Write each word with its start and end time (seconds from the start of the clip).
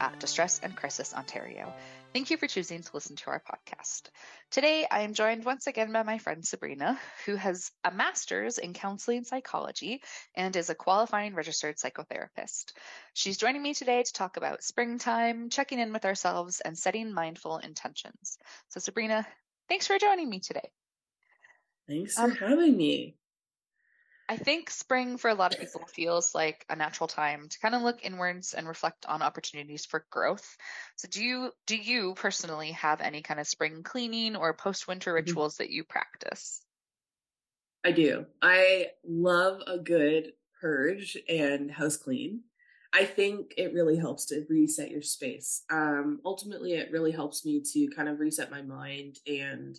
At 0.00 0.18
Distress 0.18 0.60
and 0.62 0.76
Crisis 0.76 1.14
Ontario. 1.14 1.74
Thank 2.12 2.30
you 2.30 2.36
for 2.36 2.46
choosing 2.46 2.82
to 2.82 2.90
listen 2.94 3.16
to 3.16 3.30
our 3.30 3.42
podcast. 3.42 4.08
Today, 4.50 4.86
I 4.90 5.00
am 5.00 5.14
joined 5.14 5.44
once 5.44 5.66
again 5.66 5.92
by 5.92 6.02
my 6.02 6.18
friend 6.18 6.44
Sabrina, 6.44 6.98
who 7.24 7.36
has 7.36 7.70
a 7.84 7.90
master's 7.90 8.58
in 8.58 8.72
counseling 8.72 9.24
psychology 9.24 10.02
and 10.34 10.54
is 10.56 10.70
a 10.70 10.74
qualifying 10.74 11.34
registered 11.34 11.76
psychotherapist. 11.76 12.72
She's 13.12 13.36
joining 13.36 13.62
me 13.62 13.74
today 13.74 14.02
to 14.02 14.12
talk 14.12 14.36
about 14.36 14.62
springtime, 14.62 15.50
checking 15.50 15.78
in 15.78 15.92
with 15.92 16.04
ourselves, 16.04 16.60
and 16.60 16.76
setting 16.76 17.12
mindful 17.12 17.58
intentions. 17.58 18.38
So, 18.68 18.80
Sabrina, 18.80 19.26
thanks 19.68 19.86
for 19.86 19.98
joining 19.98 20.28
me 20.28 20.40
today. 20.40 20.70
Thanks 21.88 22.14
for 22.14 22.22
um, 22.22 22.30
having 22.32 22.76
me. 22.76 23.16
I 24.28 24.36
think 24.36 24.70
spring 24.70 25.18
for 25.18 25.28
a 25.28 25.34
lot 25.34 25.54
of 25.54 25.60
people 25.60 25.82
feels 25.86 26.34
like 26.34 26.66
a 26.68 26.74
natural 26.74 27.06
time 27.06 27.48
to 27.48 27.58
kind 27.60 27.74
of 27.74 27.82
look 27.82 28.04
inwards 28.04 28.54
and 28.54 28.66
reflect 28.66 29.06
on 29.06 29.22
opportunities 29.22 29.86
for 29.86 30.04
growth. 30.10 30.56
So 30.96 31.08
do 31.08 31.22
you 31.22 31.52
do 31.66 31.76
you 31.76 32.14
personally 32.14 32.72
have 32.72 33.00
any 33.00 33.22
kind 33.22 33.38
of 33.38 33.46
spring 33.46 33.82
cleaning 33.84 34.34
or 34.34 34.52
post-winter 34.52 35.10
mm-hmm. 35.10 35.26
rituals 35.26 35.54
mm-hmm. 35.54 35.64
that 35.64 35.70
you 35.70 35.84
practice? 35.84 36.60
I 37.84 37.92
do. 37.92 38.26
I 38.42 38.88
love 39.06 39.62
a 39.66 39.78
good 39.78 40.32
purge 40.60 41.16
and 41.28 41.70
house 41.70 41.96
clean. 41.96 42.40
I 42.92 43.04
think 43.04 43.54
it 43.56 43.74
really 43.74 43.96
helps 43.96 44.24
to 44.26 44.44
reset 44.48 44.90
your 44.90 45.02
space. 45.02 45.62
Um, 45.70 46.20
ultimately, 46.24 46.72
it 46.72 46.90
really 46.90 47.12
helps 47.12 47.44
me 47.44 47.62
to 47.72 47.88
kind 47.94 48.08
of 48.08 48.18
reset 48.18 48.50
my 48.50 48.62
mind 48.62 49.18
and 49.26 49.78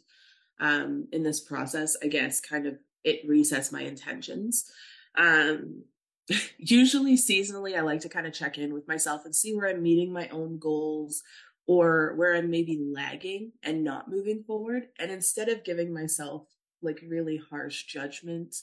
um, 0.60 1.08
in 1.12 1.24
this 1.24 1.42
process, 1.42 1.98
I 2.02 2.08
guess, 2.08 2.40
kind 2.40 2.66
of 2.66 2.78
it 3.08 3.28
resets 3.28 3.72
my 3.72 3.82
intentions. 3.82 4.70
Um, 5.18 5.86
usually 6.58 7.16
seasonally, 7.16 7.78
I 7.78 7.82
like 7.82 8.02
to 8.02 8.10
kind 8.10 8.28
of 8.28 8.34
check 8.34 8.58
in 8.58 8.74
with 8.74 8.88
myself 8.88 9.24
and 9.24 9.34
see 9.34 9.56
where 9.56 9.70
I'm 9.70 9.82
meeting 9.82 10.12
my 10.12 10.28
own 10.28 10.60
goals 10.60 11.24
or 11.68 12.14
where 12.16 12.36
I'm 12.36 12.50
maybe 12.50 12.78
lagging 12.80 13.54
and 13.64 13.84
not 13.84 14.12
moving 14.12 14.44
forward. 14.44 14.90
And 15.00 15.10
instead 15.10 15.48
of 15.48 15.64
giving 15.64 15.94
myself 15.94 16.48
like 16.82 17.02
really 17.08 17.38
harsh 17.50 17.86
judgment, 17.86 18.56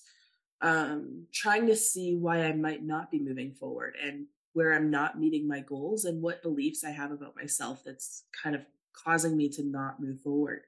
um, 0.61 1.26
trying 1.32 1.66
to 1.69 1.76
see 1.76 2.15
why 2.15 2.44
I 2.44 2.53
might 2.53 2.84
not 2.84 3.11
be 3.11 3.19
moving 3.19 3.53
forward 3.53 3.97
and 4.03 4.26
where 4.53 4.75
I'm 4.75 4.91
not 4.91 5.19
meeting 5.19 5.49
my 5.49 5.61
goals 5.61 6.05
and 6.05 6.22
what 6.22 6.43
beliefs 6.43 6.84
I 6.84 6.91
have 6.91 7.11
about 7.11 7.34
myself 7.34 7.82
that's 7.84 8.25
kind 8.43 8.55
of 8.55 8.62
causing 8.93 9.37
me 9.37 9.49
to 9.50 9.65
not 9.65 10.00
move 10.00 10.21
forward. 10.21 10.62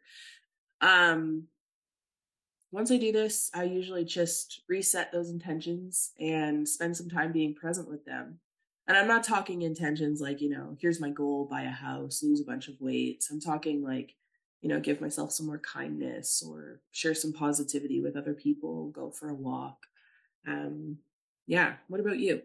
Um, 0.80 1.48
once 2.72 2.90
I 2.90 2.96
do 2.96 3.12
this, 3.12 3.50
I 3.54 3.64
usually 3.64 4.04
just 4.04 4.62
reset 4.68 5.12
those 5.12 5.30
intentions 5.30 6.12
and 6.20 6.68
spend 6.68 6.96
some 6.96 7.08
time 7.08 7.32
being 7.32 7.54
present 7.54 7.88
with 7.88 8.04
them. 8.04 8.40
And 8.88 8.96
I'm 8.96 9.08
not 9.08 9.24
talking 9.24 9.62
intentions 9.62 10.20
like, 10.20 10.40
you 10.40 10.50
know, 10.50 10.76
here's 10.80 11.00
my 11.00 11.10
goal, 11.10 11.48
buy 11.50 11.62
a 11.62 11.70
house, 11.70 12.22
lose 12.22 12.40
a 12.40 12.44
bunch 12.44 12.68
of 12.68 12.80
weight. 12.80 13.24
I'm 13.30 13.40
talking 13.40 13.82
like, 13.82 14.14
you 14.60 14.68
know, 14.68 14.80
give 14.80 15.00
myself 15.00 15.32
some 15.32 15.46
more 15.46 15.58
kindness 15.58 16.42
or 16.46 16.80
share 16.92 17.14
some 17.14 17.32
positivity 17.32 18.00
with 18.00 18.16
other 18.16 18.34
people, 18.34 18.90
go 18.90 19.10
for 19.10 19.28
a 19.28 19.34
walk. 19.34 19.78
Um, 20.46 20.98
yeah. 21.46 21.74
What 21.88 22.00
about 22.00 22.18
you? 22.18 22.42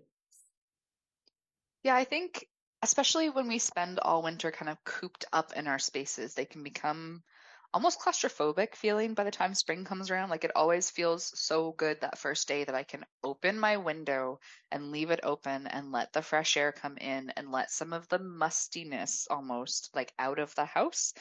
Yeah, 1.83 1.95
I 1.95 2.03
think 2.03 2.47
especially 2.83 3.29
when 3.29 3.47
we 3.47 3.59
spend 3.59 3.99
all 3.99 4.23
winter 4.23 4.51
kind 4.51 4.69
of 4.69 4.83
cooped 4.83 5.25
up 5.33 5.53
in 5.53 5.67
our 5.67 5.79
spaces, 5.79 6.33
they 6.33 6.45
can 6.45 6.63
become 6.63 7.21
almost 7.73 7.99
claustrophobic 7.99 8.75
feeling 8.75 9.13
by 9.13 9.23
the 9.23 9.31
time 9.31 9.53
spring 9.53 9.85
comes 9.85 10.11
around. 10.11 10.29
Like 10.29 10.43
it 10.43 10.51
always 10.55 10.89
feels 10.89 11.31
so 11.39 11.71
good 11.71 12.01
that 12.01 12.17
first 12.17 12.47
day 12.47 12.63
that 12.63 12.75
I 12.75 12.83
can 12.83 13.05
open 13.23 13.59
my 13.59 13.77
window 13.77 14.39
and 14.71 14.91
leave 14.91 15.11
it 15.11 15.21
open 15.23 15.67
and 15.67 15.91
let 15.91 16.11
the 16.13 16.21
fresh 16.21 16.57
air 16.57 16.71
come 16.71 16.97
in 16.97 17.31
and 17.37 17.51
let 17.51 17.71
some 17.71 17.93
of 17.93 18.07
the 18.09 18.19
mustiness 18.19 19.27
almost 19.29 19.89
like 19.93 20.11
out 20.19 20.39
of 20.39 20.53
the 20.55 20.65
house. 20.65 21.13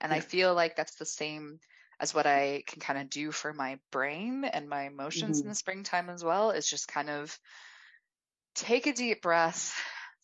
And 0.00 0.10
yeah. 0.10 0.16
I 0.16 0.20
feel 0.20 0.54
like 0.54 0.76
that's 0.76 0.96
the 0.96 1.06
same 1.06 1.60
as 2.00 2.14
what 2.14 2.26
I 2.26 2.64
can 2.66 2.80
kind 2.80 2.98
of 2.98 3.10
do 3.10 3.30
for 3.30 3.52
my 3.52 3.78
brain 3.92 4.44
and 4.44 4.68
my 4.68 4.84
emotions 4.84 5.38
mm-hmm. 5.38 5.46
in 5.46 5.50
the 5.50 5.54
springtime 5.54 6.08
as 6.08 6.24
well 6.24 6.50
is 6.50 6.68
just 6.68 6.88
kind 6.88 7.10
of 7.10 7.38
take 8.54 8.86
a 8.86 8.94
deep 8.94 9.20
breath, 9.20 9.74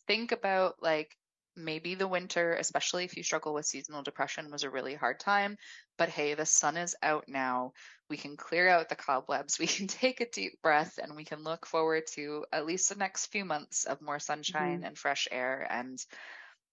think 0.06 0.32
about 0.32 0.76
like 0.80 1.14
maybe 1.56 1.94
the 1.94 2.08
winter, 2.08 2.54
especially 2.54 3.04
if 3.04 3.16
you 3.16 3.22
struggle 3.22 3.54
with 3.54 3.66
seasonal 3.66 4.02
depression, 4.02 4.50
was 4.50 4.62
a 4.62 4.70
really 4.70 4.94
hard 4.94 5.18
time. 5.18 5.56
But 5.96 6.08
hey, 6.08 6.34
the 6.34 6.46
sun 6.46 6.76
is 6.76 6.94
out 7.02 7.24
now. 7.28 7.72
We 8.10 8.16
can 8.16 8.36
clear 8.36 8.68
out 8.68 8.88
the 8.88 8.96
cobwebs. 8.96 9.58
We 9.60 9.66
can 9.66 9.86
take 9.86 10.20
a 10.20 10.30
deep 10.30 10.60
breath 10.62 10.98
and 11.02 11.16
we 11.16 11.24
can 11.24 11.42
look 11.42 11.66
forward 11.66 12.04
to 12.14 12.44
at 12.52 12.66
least 12.66 12.88
the 12.88 12.94
next 12.96 13.26
few 13.26 13.44
months 13.44 13.84
of 13.84 14.02
more 14.02 14.18
sunshine 14.18 14.78
mm-hmm. 14.78 14.84
and 14.84 14.98
fresh 14.98 15.28
air. 15.30 15.66
And 15.68 15.98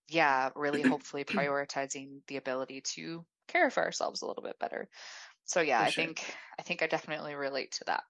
yeah, 0.09 0.49
really 0.55 0.81
hopefully 0.81 1.23
prioritizing 1.23 2.19
the 2.27 2.38
ability 2.38 2.81
to 2.95 3.25
care 3.47 3.69
for 3.69 3.83
ourselves 3.83 4.21
a 4.21 4.27
little 4.27 4.44
bit 4.44 4.59
better. 4.59 4.89
So 5.45 5.61
yeah, 5.61 5.79
for 5.79 5.85
I 5.85 5.89
sure. 5.89 6.05
think 6.05 6.35
I 6.59 6.61
think 6.61 6.83
I 6.83 6.88
definitely 6.88 7.35
relate 7.35 7.71
to 7.73 7.83
that. 7.85 8.03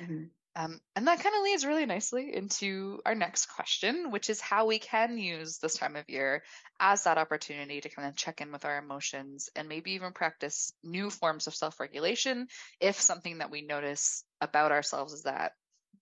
Mm-hmm. 0.00 0.24
Um, 0.56 0.80
and 0.96 1.06
that 1.06 1.20
kind 1.22 1.34
of 1.36 1.42
leads 1.42 1.64
really 1.64 1.86
nicely 1.86 2.34
into 2.34 3.00
our 3.06 3.14
next 3.14 3.46
question, 3.46 4.10
which 4.10 4.28
is 4.28 4.40
how 4.40 4.66
we 4.66 4.80
can 4.80 5.16
use 5.16 5.58
this 5.58 5.76
time 5.76 5.94
of 5.94 6.08
year 6.08 6.42
as 6.80 7.04
that 7.04 7.18
opportunity 7.18 7.80
to 7.80 7.88
kind 7.88 8.08
of 8.08 8.16
check 8.16 8.40
in 8.40 8.50
with 8.50 8.64
our 8.64 8.78
emotions 8.78 9.48
and 9.54 9.68
maybe 9.68 9.92
even 9.92 10.12
practice 10.12 10.72
new 10.82 11.08
forms 11.08 11.46
of 11.46 11.54
self 11.54 11.78
regulation 11.78 12.48
if 12.80 13.00
something 13.00 13.38
that 13.38 13.50
we 13.50 13.62
notice 13.62 14.24
about 14.40 14.72
ourselves 14.72 15.12
is 15.12 15.22
that, 15.22 15.52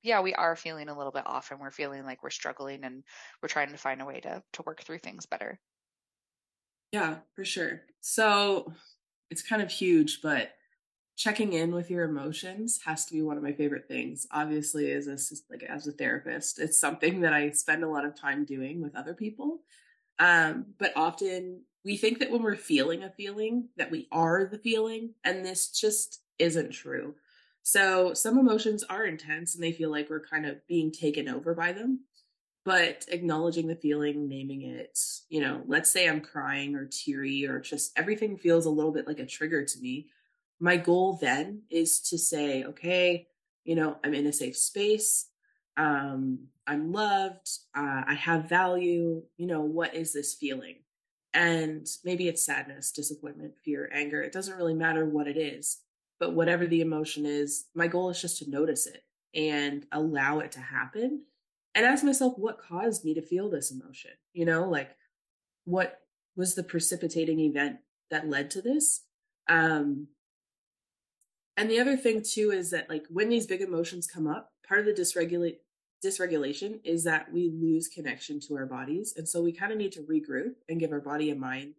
yeah, 0.02 0.22
we 0.22 0.32
are 0.32 0.56
feeling 0.56 0.88
a 0.88 0.96
little 0.96 1.12
bit 1.12 1.26
off 1.26 1.50
and 1.50 1.60
we're 1.60 1.70
feeling 1.70 2.04
like 2.04 2.22
we're 2.22 2.30
struggling 2.30 2.84
and 2.84 3.04
we're 3.42 3.48
trying 3.50 3.70
to 3.70 3.76
find 3.76 4.00
a 4.00 4.06
way 4.06 4.20
to, 4.20 4.42
to 4.54 4.62
work 4.62 4.82
through 4.82 4.98
things 4.98 5.26
better. 5.26 5.60
Yeah, 6.92 7.16
for 7.34 7.44
sure. 7.44 7.82
So 8.00 8.72
it's 9.30 9.42
kind 9.42 9.60
of 9.60 9.70
huge, 9.70 10.20
but 10.22 10.52
checking 11.18 11.52
in 11.52 11.74
with 11.74 11.90
your 11.90 12.04
emotions 12.04 12.78
has 12.84 13.04
to 13.04 13.12
be 13.12 13.22
one 13.22 13.36
of 13.36 13.42
my 13.42 13.52
favorite 13.52 13.88
things. 13.88 14.26
Obviously 14.30 14.92
as 14.92 15.08
a 15.08 15.18
like 15.50 15.64
as 15.64 15.86
a 15.88 15.92
therapist 15.92 16.60
it's 16.60 16.78
something 16.78 17.20
that 17.20 17.32
i 17.32 17.50
spend 17.50 17.82
a 17.82 17.88
lot 17.88 18.04
of 18.04 18.18
time 18.18 18.44
doing 18.44 18.80
with 18.80 18.94
other 18.94 19.12
people. 19.12 19.58
Um, 20.20 20.66
but 20.78 20.92
often 20.96 21.62
we 21.84 21.96
think 21.96 22.20
that 22.20 22.30
when 22.30 22.42
we're 22.42 22.56
feeling 22.56 23.02
a 23.02 23.10
feeling 23.10 23.68
that 23.76 23.90
we 23.90 24.06
are 24.12 24.46
the 24.46 24.58
feeling 24.58 25.14
and 25.24 25.44
this 25.44 25.70
just 25.70 26.22
isn't 26.38 26.70
true. 26.70 27.16
So 27.62 28.14
some 28.14 28.38
emotions 28.38 28.84
are 28.84 29.04
intense 29.04 29.54
and 29.54 29.62
they 29.62 29.72
feel 29.72 29.90
like 29.90 30.08
we're 30.08 30.24
kind 30.24 30.46
of 30.46 30.64
being 30.68 30.92
taken 30.92 31.28
over 31.28 31.52
by 31.52 31.72
them. 31.72 32.04
But 32.64 33.06
acknowledging 33.08 33.66
the 33.66 33.74
feeling 33.74 34.28
naming 34.28 34.62
it 34.62 34.98
you 35.30 35.40
know 35.40 35.62
let's 35.66 35.90
say 35.90 36.06
i'm 36.06 36.20
crying 36.20 36.74
or 36.74 36.86
teary 36.90 37.46
or 37.46 37.60
just 37.60 37.92
everything 37.96 38.36
feels 38.36 38.66
a 38.66 38.70
little 38.70 38.92
bit 38.92 39.06
like 39.06 39.20
a 39.20 39.26
trigger 39.26 39.64
to 39.64 39.80
me 39.80 40.08
my 40.60 40.76
goal 40.76 41.18
then 41.20 41.62
is 41.70 42.00
to 42.00 42.18
say, 42.18 42.64
okay, 42.64 43.28
you 43.64 43.74
know, 43.74 43.96
I'm 44.04 44.14
in 44.14 44.26
a 44.26 44.32
safe 44.32 44.56
space. 44.56 45.28
Um, 45.76 46.48
I'm 46.66 46.92
loved. 46.92 47.48
Uh, 47.76 48.02
I 48.06 48.14
have 48.14 48.48
value. 48.48 49.22
You 49.36 49.46
know, 49.46 49.60
what 49.60 49.94
is 49.94 50.12
this 50.12 50.34
feeling? 50.34 50.76
And 51.32 51.86
maybe 52.04 52.26
it's 52.26 52.44
sadness, 52.44 52.90
disappointment, 52.90 53.54
fear, 53.64 53.90
anger. 53.92 54.22
It 54.22 54.32
doesn't 54.32 54.56
really 54.56 54.74
matter 54.74 55.04
what 55.04 55.28
it 55.28 55.36
is, 55.36 55.78
but 56.18 56.34
whatever 56.34 56.66
the 56.66 56.80
emotion 56.80 57.26
is, 57.26 57.66
my 57.74 57.86
goal 57.86 58.10
is 58.10 58.20
just 58.20 58.38
to 58.38 58.50
notice 58.50 58.86
it 58.86 59.02
and 59.34 59.86
allow 59.92 60.38
it 60.38 60.52
to 60.52 60.60
happen 60.60 61.22
and 61.74 61.86
ask 61.86 62.02
myself 62.02 62.34
what 62.36 62.60
caused 62.60 63.04
me 63.04 63.14
to 63.14 63.22
feel 63.22 63.50
this 63.50 63.70
emotion. 63.70 64.12
You 64.32 64.46
know, 64.46 64.68
like 64.68 64.96
what 65.64 66.00
was 66.34 66.54
the 66.54 66.62
precipitating 66.62 67.40
event 67.40 67.76
that 68.10 68.28
led 68.28 68.50
to 68.50 68.62
this 68.62 69.02
um 69.48 70.08
and 71.58 71.70
the 71.70 71.80
other 71.80 71.96
thing 71.96 72.22
too 72.22 72.50
is 72.50 72.70
that 72.70 72.88
like 72.88 73.04
when 73.10 73.28
these 73.28 73.46
big 73.46 73.60
emotions 73.60 74.06
come 74.06 74.26
up 74.26 74.52
part 74.66 74.80
of 74.80 74.86
the 74.86 74.92
dysregulate 74.92 75.56
dysregulation 76.04 76.80
is 76.84 77.04
that 77.04 77.32
we 77.32 77.50
lose 77.50 77.88
connection 77.88 78.38
to 78.40 78.56
our 78.56 78.66
bodies. 78.66 79.14
And 79.16 79.28
so 79.28 79.42
we 79.42 79.52
kind 79.52 79.72
of 79.72 79.78
need 79.78 79.92
to 79.92 80.02
regroup 80.02 80.54
and 80.68 80.78
give 80.78 80.92
our 80.92 81.00
body 81.00 81.30
and 81.30 81.40
mind 81.40 81.74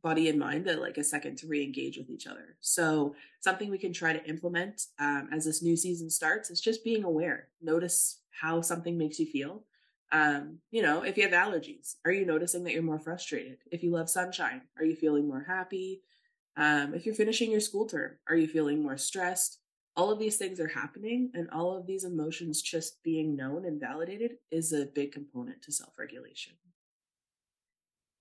body 0.00 0.28
and 0.28 0.38
mind 0.38 0.64
that 0.64 0.80
like 0.80 0.96
a 0.96 1.02
second 1.02 1.36
to 1.36 1.48
re-engage 1.48 1.98
with 1.98 2.08
each 2.08 2.28
other. 2.28 2.56
So 2.60 3.16
something 3.40 3.68
we 3.68 3.78
can 3.78 3.92
try 3.92 4.12
to 4.12 4.24
implement 4.26 4.82
um, 5.00 5.28
as 5.32 5.44
this 5.44 5.60
new 5.60 5.76
season 5.76 6.08
starts 6.08 6.50
is 6.50 6.60
just 6.60 6.84
being 6.84 7.02
aware. 7.02 7.48
Notice 7.60 8.20
how 8.30 8.60
something 8.60 8.96
makes 8.96 9.18
you 9.18 9.26
feel. 9.26 9.64
Um, 10.10 10.60
you 10.70 10.80
know 10.80 11.02
if 11.02 11.18
you 11.18 11.24
have 11.24 11.32
allergies 11.32 11.96
are 12.06 12.12
you 12.12 12.24
noticing 12.24 12.64
that 12.64 12.72
you're 12.72 12.82
more 12.82 12.98
frustrated? 12.98 13.58
If 13.70 13.82
you 13.82 13.90
love 13.90 14.08
sunshine 14.08 14.62
are 14.78 14.84
you 14.84 14.96
feeling 14.96 15.28
more 15.28 15.44
happy 15.46 16.00
um, 16.58 16.92
if 16.92 17.06
you're 17.06 17.14
finishing 17.14 17.50
your 17.50 17.60
school 17.60 17.86
term 17.86 18.18
are 18.28 18.36
you 18.36 18.48
feeling 18.48 18.82
more 18.82 18.98
stressed? 18.98 19.60
All 19.96 20.10
of 20.10 20.18
these 20.18 20.36
things 20.36 20.60
are 20.60 20.68
happening 20.68 21.30
and 21.34 21.48
all 21.50 21.76
of 21.76 21.86
these 21.86 22.04
emotions 22.04 22.60
just 22.62 23.02
being 23.02 23.34
known 23.34 23.64
and 23.64 23.80
validated 23.80 24.32
is 24.50 24.72
a 24.72 24.86
big 24.86 25.12
component 25.12 25.62
to 25.62 25.72
self-regulation. 25.72 26.52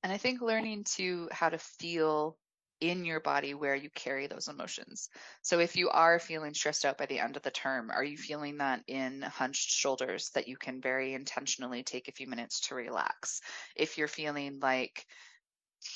And 0.04 0.14
i 0.14 0.18
think 0.18 0.42
learning 0.42 0.86
to 0.96 1.28
how 1.32 1.50
to 1.50 1.58
feel 1.58 2.38
in 2.80 3.06
your 3.06 3.20
body 3.20 3.56
where 3.56 3.76
you 3.76 3.90
carry 3.96 4.28
those 4.28 4.48
emotions. 4.48 5.10
So 5.42 5.60
if 5.60 5.76
you 5.76 5.90
are 5.90 6.20
feeling 6.20 6.54
stressed 6.54 6.86
out 6.86 6.98
by 6.98 7.08
the 7.08 7.20
end 7.20 7.36
of 7.36 7.42
the 7.42 7.52
term 7.52 7.90
are 7.90 8.04
you 8.04 8.18
feeling 8.18 8.58
that 8.58 8.84
in 8.88 9.24
hunched 9.24 9.72
shoulders 9.72 10.30
that 10.36 10.48
you 10.48 10.58
can 10.58 10.80
very 10.80 11.14
intentionally 11.16 11.82
take 11.82 12.08
a 12.08 12.12
few 12.12 12.28
minutes 12.28 12.68
to 12.68 12.76
relax? 12.76 13.42
If 13.76 13.98
you're 13.98 14.08
feeling 14.08 14.60
like 14.62 15.06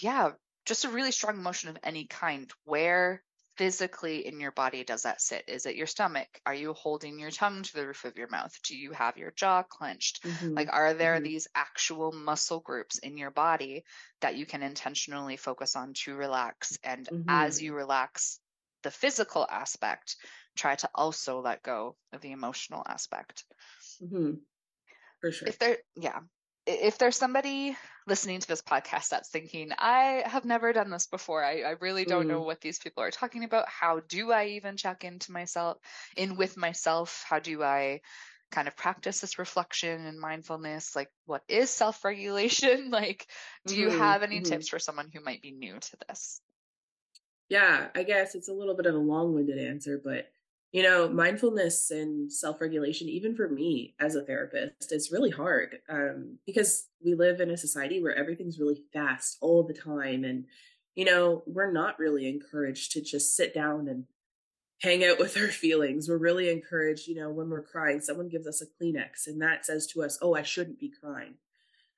yeah 0.02 0.32
just 0.66 0.86
a 0.86 0.90
really 0.90 1.12
strong 1.12 1.38
emotion 1.38 1.70
of 1.70 1.78
any 1.84 2.06
kind 2.06 2.52
where 2.66 3.24
physically 3.58 4.26
in 4.26 4.40
your 4.40 4.52
body 4.52 4.84
does 4.84 5.04
that 5.04 5.22
sit? 5.22 5.44
Is 5.48 5.66
it 5.66 5.76
your 5.76 5.88
stomach? 5.88 6.28
Are 6.46 6.54
you 6.54 6.74
holding 6.74 7.20
your 7.20 7.32
tongue 7.32 7.64
to 7.64 7.74
the 7.74 7.88
roof 7.88 8.06
of 8.06 8.18
your 8.18 8.30
mouth? 8.30 8.52
Do 8.64 8.76
you 8.76 8.92
have 8.92 9.18
your 9.18 9.32
jaw 9.32 9.64
clenched? 9.64 10.24
Mm-hmm. 10.24 10.54
Like, 10.56 10.70
are 10.72 10.94
there 10.94 11.16
mm-hmm. 11.16 11.26
these 11.26 11.48
actual 11.54 12.12
muscle 12.12 12.60
groups 12.60 12.98
in 13.00 13.18
your 13.18 13.32
body 13.32 13.84
that 14.22 14.36
you 14.36 14.46
can 14.46 14.64
intentionally 14.64 15.38
focus 15.38 15.76
on 15.76 15.94
to 16.06 16.16
relax? 16.16 16.78
And 16.84 17.08
mm-hmm. 17.08 17.30
as 17.30 17.62
you 17.62 17.74
relax 17.74 18.40
the 18.84 18.92
physical 18.92 19.46
aspect, 19.50 20.16
try 20.56 20.76
to 20.76 20.90
also 20.96 21.42
let 21.42 21.62
go 21.62 21.96
of 22.14 22.22
the 22.22 22.32
emotional 22.32 22.84
aspect. 22.88 23.44
Mm-hmm. 24.02 24.34
For 25.20 25.32
sure. 25.32 25.48
If 25.48 25.60
there, 25.60 25.78
yeah, 25.96 26.20
if 26.66 26.98
there's 26.98 27.18
somebody 27.18 27.76
listening 28.08 28.40
to 28.40 28.48
this 28.48 28.62
podcast 28.62 29.10
that's 29.10 29.30
thinking, 29.30 29.72
I 29.78 30.24
have 30.26 30.46
never 30.46 30.74
done 30.74 30.90
this 30.90 31.08
before. 31.08 31.44
I, 31.44 31.62
I 31.62 31.76
really 31.80 32.06
don't 32.06 32.26
mm. 32.26 32.30
know 32.30 32.42
what 32.42 32.62
these 32.62 32.80
people 32.80 33.04
are 33.04 33.12
talking 33.12 33.44
about. 33.44 33.68
How 33.70 34.02
do 34.08 34.32
I 34.32 34.48
even 34.48 34.78
check 34.78 35.04
into 35.04 35.32
myself, 35.32 35.78
in 36.16 36.36
with 36.36 36.58
myself? 36.58 37.24
How 37.28 37.40
do 37.40 37.64
I 37.64 38.02
kind 38.52 38.68
of 38.68 38.76
practice 38.76 39.22
this 39.22 39.40
reflection 39.40 40.06
and 40.06 40.20
mindfulness? 40.20 40.96
Like, 40.96 41.10
what 41.26 41.44
is 41.48 41.70
self 41.70 42.04
regulation? 42.04 42.92
Like, 43.02 43.28
do 43.66 43.76
you 43.76 43.88
mm-hmm. 43.88 44.00
have 44.00 44.24
any 44.24 44.38
mm-hmm. 44.38 44.52
tips 44.52 44.70
for 44.70 44.80
someone 44.80 45.10
who 45.14 45.24
might 45.24 45.42
be 45.42 45.52
new 45.52 45.74
to 45.80 45.98
this? 46.08 46.42
Yeah, 47.50 47.88
I 47.96 48.04
guess 48.04 48.36
it's 48.36 48.50
a 48.50 48.54
little 48.54 48.76
bit 48.76 48.86
of 48.86 48.96
a 48.96 49.00
long 49.00 49.34
winded 49.34 49.60
answer, 49.60 50.00
but 50.04 50.30
you 50.72 50.84
know, 50.84 51.10
mindfulness 51.10 51.92
and 51.92 52.32
self 52.32 52.62
regulation, 52.62 53.10
even 53.10 53.36
for 53.36 53.50
me 53.50 53.94
as 54.00 54.16
a 54.16 54.24
therapist, 54.24 54.92
is 54.92 55.12
really 55.12 55.30
hard 55.30 55.80
um, 55.90 56.38
because 56.46 56.88
we 57.04 57.14
live 57.14 57.42
in 57.42 57.52
a 57.52 57.58
society 57.58 58.02
where 58.02 58.16
everything's 58.16 58.60
really 58.60 58.82
fast 58.94 59.38
all 59.42 59.64
the 59.64 59.74
time. 59.74 60.24
And, 60.24 60.46
you 60.96 61.04
know, 61.04 61.44
we're 61.46 61.72
not 61.72 62.00
really 62.00 62.28
encouraged 62.30 62.94
to 62.94 63.02
just 63.02 63.36
sit 63.36 63.54
down 63.54 63.90
and 63.90 64.06
hang 64.82 65.04
out 65.04 65.20
with 65.20 65.36
our 65.38 65.48
feelings. 65.48 66.08
We're 66.08 66.18
really 66.18 66.50
encouraged, 66.50 67.08
you 67.08 67.16
know, 67.16 67.30
when 67.30 67.50
we're 67.50 67.64
crying, 67.64 68.00
someone 68.00 68.30
gives 68.30 68.48
us 68.48 68.62
a 68.62 68.66
Kleenex 68.66 69.28
and 69.28 69.42
that 69.42 69.66
says 69.66 69.88
to 69.88 70.04
us, 70.04 70.18
oh, 70.22 70.36
I 70.36 70.44
shouldn't 70.44 70.80
be 70.80 70.90
crying. 71.02 71.34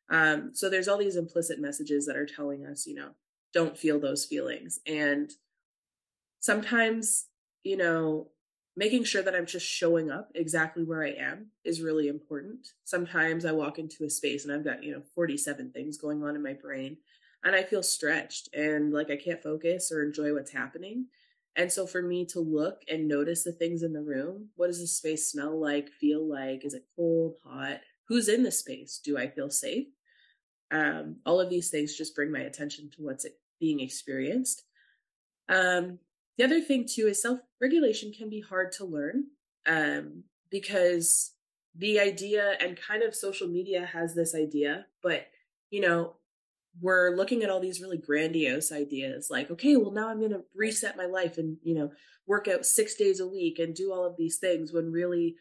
Um, 0.09 0.51
so 0.53 0.69
there's 0.69 0.87
all 0.87 0.97
these 0.97 1.15
implicit 1.15 1.59
messages 1.59 2.07
that 2.07 2.17
are 2.17 2.25
telling 2.25 2.65
us, 2.65 2.87
you 2.87 2.95
know, 2.95 3.11
don't 3.53 3.77
feel 3.77 3.99
those 3.99 4.25
feelings. 4.25 4.79
And 4.87 5.31
sometimes, 6.39 7.27
you 7.63 7.77
know, 7.77 8.29
making 8.75 9.03
sure 9.03 9.21
that 9.21 9.35
I'm 9.35 9.45
just 9.45 9.65
showing 9.65 10.09
up 10.09 10.31
exactly 10.33 10.83
where 10.83 11.03
I 11.03 11.11
am 11.11 11.47
is 11.63 11.81
really 11.81 12.07
important. 12.07 12.67
Sometimes 12.85 13.45
I 13.45 13.51
walk 13.51 13.77
into 13.77 14.03
a 14.03 14.09
space 14.09 14.45
and 14.45 14.53
I've 14.53 14.65
got, 14.65 14.83
you 14.83 14.91
know, 14.91 15.03
47 15.13 15.71
things 15.71 15.97
going 15.97 16.23
on 16.23 16.35
in 16.35 16.43
my 16.43 16.53
brain 16.53 16.97
and 17.43 17.55
I 17.55 17.63
feel 17.63 17.83
stretched 17.83 18.49
and 18.53 18.91
like 18.93 19.11
I 19.11 19.17
can't 19.17 19.43
focus 19.43 19.91
or 19.91 20.03
enjoy 20.03 20.33
what's 20.33 20.53
happening. 20.53 21.07
And 21.55 21.71
so 21.71 21.85
for 21.85 22.01
me 22.01 22.25
to 22.27 22.39
look 22.39 22.81
and 22.89 23.07
notice 23.07 23.43
the 23.43 23.51
things 23.51 23.83
in 23.83 23.93
the 23.93 24.01
room, 24.01 24.49
what 24.55 24.67
does 24.67 24.79
the 24.79 24.87
space 24.87 25.29
smell 25.29 25.59
like, 25.59 25.89
feel 25.89 26.27
like? 26.27 26.65
Is 26.65 26.73
it 26.73 26.87
cold, 26.95 27.35
hot? 27.45 27.81
Who's 28.07 28.27
in 28.27 28.43
the 28.43 28.51
space? 28.51 28.99
Do 29.03 29.17
I 29.17 29.27
feel 29.27 29.51
safe? 29.51 29.87
Um, 30.71 31.17
all 31.25 31.39
of 31.39 31.51
these 31.51 31.69
things 31.69 31.95
just 31.95 32.15
bring 32.15 32.31
my 32.31 32.39
attention 32.39 32.89
to 32.95 33.03
what's 33.03 33.27
being 33.59 33.81
experienced. 33.81 34.63
Um, 35.47 35.99
the 36.38 36.44
other 36.44 36.62
thing 36.62 36.88
too 36.88 37.07
is 37.07 37.21
self 37.21 37.39
regulation 37.62 38.12
can 38.12 38.30
be 38.30 38.41
hard 38.41 38.71
to 38.74 38.85
learn 38.85 39.25
um, 39.65 40.24
because 40.50 41.33
the 41.75 42.00
idea 42.00 42.56
and 42.59 42.80
kind 42.80 43.03
of 43.03 43.15
social 43.15 43.47
media 43.47 43.85
has 43.85 44.13
this 44.13 44.35
idea, 44.35 44.85
but 45.01 45.27
you 45.69 45.81
know, 45.81 46.15
we're 46.81 47.15
looking 47.15 47.44
at 47.44 47.50
all 47.50 47.59
these 47.59 47.81
really 47.81 47.97
grandiose 47.97 48.71
ideas 48.71 49.27
like, 49.30 49.51
okay, 49.51 49.75
well, 49.75 49.91
now 49.91 50.09
I'm 50.09 50.19
going 50.19 50.31
to 50.31 50.44
reset 50.56 50.97
my 50.97 51.06
life 51.06 51.38
and, 51.38 51.57
you 51.63 51.75
know, 51.75 51.91
work 52.25 52.47
out 52.47 52.65
six 52.65 52.95
days 52.95 53.19
a 53.19 53.27
week 53.27 53.59
and 53.59 53.75
do 53.75 53.91
all 53.91 54.06
of 54.06 54.18
these 54.18 54.38
things 54.38 54.74
when 54.74 54.91
really 54.91 55.36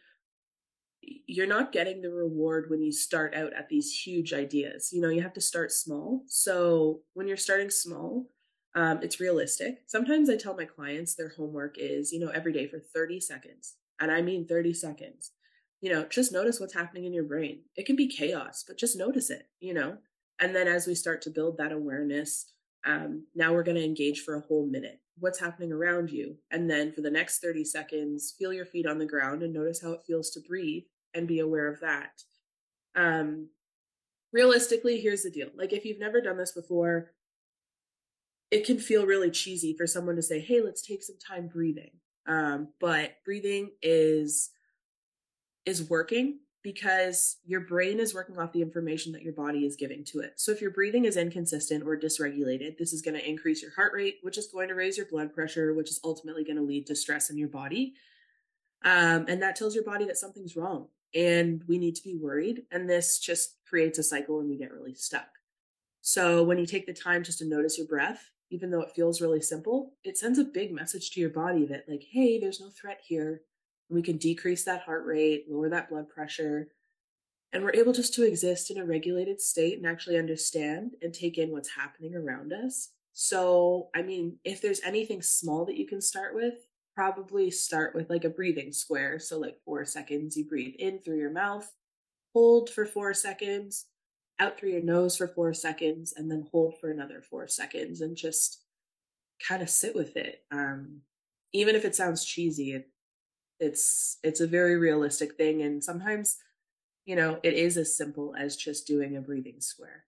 you're 1.27 1.47
not 1.47 1.73
getting 1.73 2.03
the 2.03 2.11
reward 2.11 2.67
when 2.69 2.83
you 2.83 2.93
start 2.93 3.35
out 3.35 3.53
at 3.55 3.69
these 3.69 3.93
huge 4.05 4.33
ideas. 4.33 4.91
You 4.93 5.01
know, 5.01 5.09
you 5.09 5.23
have 5.23 5.33
to 5.35 5.41
start 5.41 5.73
small. 5.73 6.23
So 6.27 7.01
when 7.15 7.29
you're 7.29 7.37
starting 7.37 7.71
small, 7.71 8.27
um, 8.75 9.01
it's 9.03 9.21
realistic. 9.21 9.83
Sometimes 9.87 10.31
I 10.31 10.37
tell 10.37 10.57
my 10.57 10.65
clients 10.65 11.15
their 11.15 11.33
homework 11.37 11.77
is, 11.79 12.13
you 12.13 12.19
know, 12.19 12.31
every 12.31 12.53
day 12.53 12.67
for 12.67 12.79
30 12.79 13.21
seconds. 13.21 13.75
And 14.01 14.11
I 14.11 14.23
mean 14.23 14.47
30 14.47 14.73
seconds. 14.73 15.33
You 15.81 15.93
know, 15.93 16.05
just 16.05 16.33
notice 16.33 16.61
what's 16.61 16.75
happening 16.75 17.05
in 17.05 17.13
your 17.13 17.25
brain. 17.25 17.63
It 17.77 17.87
can 17.87 17.97
be 17.97 18.09
chaos, 18.09 18.65
but 18.67 18.79
just 18.79 18.97
notice 18.97 19.31
it, 19.31 19.49
you 19.61 19.75
know? 19.75 19.99
And 20.41 20.55
then 20.57 20.69
as 20.69 20.87
we 20.87 20.95
start 20.95 21.23
to 21.23 21.31
build 21.31 21.59
that 21.59 21.73
awareness, 21.73 22.53
um, 22.85 23.27
now 23.35 23.53
we're 23.53 23.63
going 23.63 23.77
to 23.77 23.85
engage 23.85 24.21
for 24.21 24.35
a 24.35 24.41
whole 24.41 24.67
minute. 24.67 25.01
What's 25.19 25.41
happening 25.41 25.73
around 25.73 26.11
you? 26.11 26.37
And 26.51 26.71
then 26.71 26.93
for 26.93 27.01
the 27.01 27.11
next 27.11 27.41
30 27.41 27.65
seconds, 27.65 28.35
feel 28.39 28.53
your 28.53 28.65
feet 28.65 28.87
on 28.87 28.99
the 28.99 29.07
ground 29.07 29.43
and 29.43 29.53
notice 29.53 29.83
how 29.83 29.93
it 29.93 30.05
feels 30.07 30.31
to 30.31 30.41
breathe 30.41 30.85
and 31.15 31.29
be 31.29 31.41
aware 31.41 31.69
of 31.69 31.81
that. 31.81 32.23
Um, 32.95 33.49
realistically, 34.33 35.01
here's 35.01 35.23
the 35.23 35.31
deal. 35.31 35.49
Like, 35.55 35.73
if 35.73 35.85
you've 35.85 36.01
never 36.01 36.21
done 36.21 36.39
this 36.39 36.53
before, 36.53 37.13
it 38.53 38.67
can 38.67 38.79
feel 38.79 39.07
really 39.07 39.31
cheesy 39.31 39.75
for 39.75 39.87
someone 39.87 40.15
to 40.15 40.23
say, 40.23 40.39
hey, 40.39 40.61
let's 40.61 40.83
take 40.83 41.03
some 41.03 41.17
time 41.19 41.49
breathing. 41.49 41.91
Um, 42.27 42.69
but 42.79 43.13
breathing 43.25 43.71
is 43.81 44.51
is 45.65 45.89
working 45.89 46.41
because 46.63 47.39
your 47.45 47.61
brain 47.61 47.99
is 47.99 48.15
working 48.15 48.39
off 48.39 48.53
the 48.53 48.61
information 48.61 49.13
that 49.13 49.23
your 49.23 49.33
body 49.33 49.65
is 49.65 49.75
giving 49.75 50.05
to 50.05 50.21
it. 50.21 50.35
So 50.37 50.53
if 50.53 50.61
your 50.61 50.71
breathing 50.71 51.07
is 51.07 51.17
inconsistent 51.17 51.85
or 51.85 51.97
dysregulated, 51.97 52.77
this 52.77 52.93
is 52.93 53.01
going 53.01 53.15
to 53.15 53.29
increase 53.29 53.63
your 53.63 53.73
heart 53.73 53.93
rate, 53.95 54.19
which 54.23 54.37
is 54.37 54.49
going 54.49 54.69
to 54.69 54.75
raise 54.75 54.97
your 54.97 55.07
blood 55.07 55.33
pressure, 55.33 55.73
which 55.73 55.91
is 55.91 56.01
ultimately 56.05 56.45
going 56.45 56.57
to 56.57 56.63
lead 56.63 56.87
to 56.89 56.95
stress 56.95 57.31
in 57.31 57.39
your 57.39 57.49
body. 57.49 57.95
Um, 58.85 59.25
and 59.29 59.43
that 59.43 59.57
tells 59.57 59.75
your 59.75 59.85
body 59.85 60.05
that 60.05 60.19
something's 60.19 60.57
wrong 60.57 60.89
and 61.15 61.63
we 61.67 61.79
need 61.79 61.97
to 61.97 62.05
be 62.05 62.17
worried. 62.17 62.65
And 62.71 62.89
this 62.89 63.19
just 63.19 63.57
creates 63.67 63.99
a 63.99 64.03
cycle 64.03 64.41
and 64.41 64.49
we 64.51 64.59
get 64.59 64.73
really 64.73 64.95
stuck. 64.95 65.29
So 66.03 66.43
when 66.43 66.59
you 66.59 66.67
take 66.67 66.87
the 66.87 66.93
time 66.93 67.23
just 67.23 67.39
to 67.39 67.45
notice 67.45 67.79
your 67.79 67.87
breath, 67.87 68.29
even 68.53 68.71
though 68.71 68.83
it 68.83 68.93
feels 68.95 69.23
really 69.23 69.41
simple, 69.41 69.95
it 70.05 70.19
sends 70.19 70.39
a 70.39 70.45
big 70.45 70.73
message 70.73 71.11
to 71.11 71.21
your 71.21 71.31
body 71.31 71.65
that, 71.65 71.89
like, 71.89 72.05
hey, 72.11 72.39
there's 72.39 72.61
no 72.61 72.69
threat 72.69 73.01
here. 73.03 73.41
And 73.89 73.97
we 73.97 74.03
can 74.03 74.19
decrease 74.19 74.63
that 74.65 74.83
heart 74.83 75.07
rate, 75.07 75.47
lower 75.49 75.71
that 75.71 75.89
blood 75.89 76.11
pressure. 76.11 76.69
And 77.53 77.65
we're 77.65 77.75
able 77.75 77.95
just 77.95 78.13
to 78.15 78.27
exist 78.27 78.71
in 78.71 78.77
a 78.77 78.85
regulated 78.85 79.41
state 79.41 79.79
and 79.79 79.87
actually 79.87 80.19
understand 80.19 80.93
and 81.01 81.15
take 81.15 81.39
in 81.39 81.51
what's 81.51 81.75
happening 81.75 82.15
around 82.15 82.53
us. 82.53 82.91
So, 83.15 83.89
I 83.95 84.03
mean, 84.03 84.39
if 84.45 84.61
there's 84.61 84.81
anything 84.83 85.23
small 85.23 85.65
that 85.65 85.77
you 85.77 85.87
can 85.87 86.03
start 86.03 86.35
with, 86.35 86.55
probably 86.95 87.51
start 87.51 87.95
with 87.95 88.11
like 88.11 88.25
a 88.25 88.31
breathing 88.31 88.73
square. 88.73 89.19
So, 89.19 89.39
like 89.39 89.57
four 89.65 89.87
seconds, 89.87 90.37
you 90.37 90.45
breathe 90.45 90.75
in 90.79 90.99
through 90.99 91.19
your 91.19 91.33
mouth, 91.33 91.71
hold 92.35 92.69
for 92.69 92.85
four 92.85 93.15
seconds, 93.15 93.87
out 94.39 94.59
through 94.59 94.71
your 94.71 94.83
nose 94.83 95.17
for 95.17 95.29
four 95.29 95.55
seconds 95.55 96.13
and 96.17 96.31
then 96.31 96.49
hold 96.51 96.79
for 96.81 96.91
another 96.91 97.23
four 97.23 97.47
seconds 97.49 98.01
and 98.01 98.17
just 98.17 98.63
kind 99.47 99.63
of 99.63 99.71
sit 99.71 99.95
with 99.95 100.17
it. 100.17 100.45
Um, 100.51 101.03
even 101.53 101.75
if 101.77 101.85
it 101.85 101.95
sounds 101.95 102.25
cheesy, 102.25 102.73
it, 102.73 102.91
it's 103.61 104.19
it's 104.25 104.41
a 104.41 104.47
very 104.47 104.77
realistic 104.77 105.37
thing, 105.37 105.63
and 105.63 105.83
sometimes, 105.85 106.39
you 107.07 107.17
know, 107.17 107.41
it 107.43 107.55
is 107.55 107.77
as 107.77 107.97
simple 107.97 108.35
as 108.37 108.57
just 108.57 108.87
doing 108.87 109.17
a 109.17 109.21
breathing 109.21 109.61
square. 109.61 110.07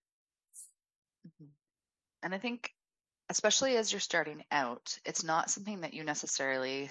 Mm-hmm. 1.26 1.50
And 2.24 2.34
I 2.34 2.38
think, 2.38 2.72
especially 3.30 3.76
as 3.76 3.92
you're 3.92 4.00
starting 4.00 4.44
out, 4.50 4.98
it's 5.04 5.24
not 5.24 5.50
something 5.50 5.82
that 5.82 5.94
you 5.94 6.04
necessarily 6.04 6.90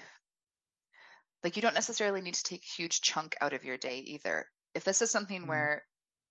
like, 1.42 1.56
you 1.56 1.62
don't 1.62 1.74
necessarily 1.74 2.20
need 2.20 2.34
to 2.34 2.42
take 2.42 2.62
a 2.62 2.74
huge 2.82 3.00
chunk 3.00 3.36
out 3.40 3.52
of 3.52 3.64
your 3.64 3.76
day 3.76 3.98
either. 3.98 4.46
If 4.74 4.84
this 4.84 5.02
is 5.02 5.10
something 5.10 5.46
Mhm. 5.46 5.46
where 5.46 5.84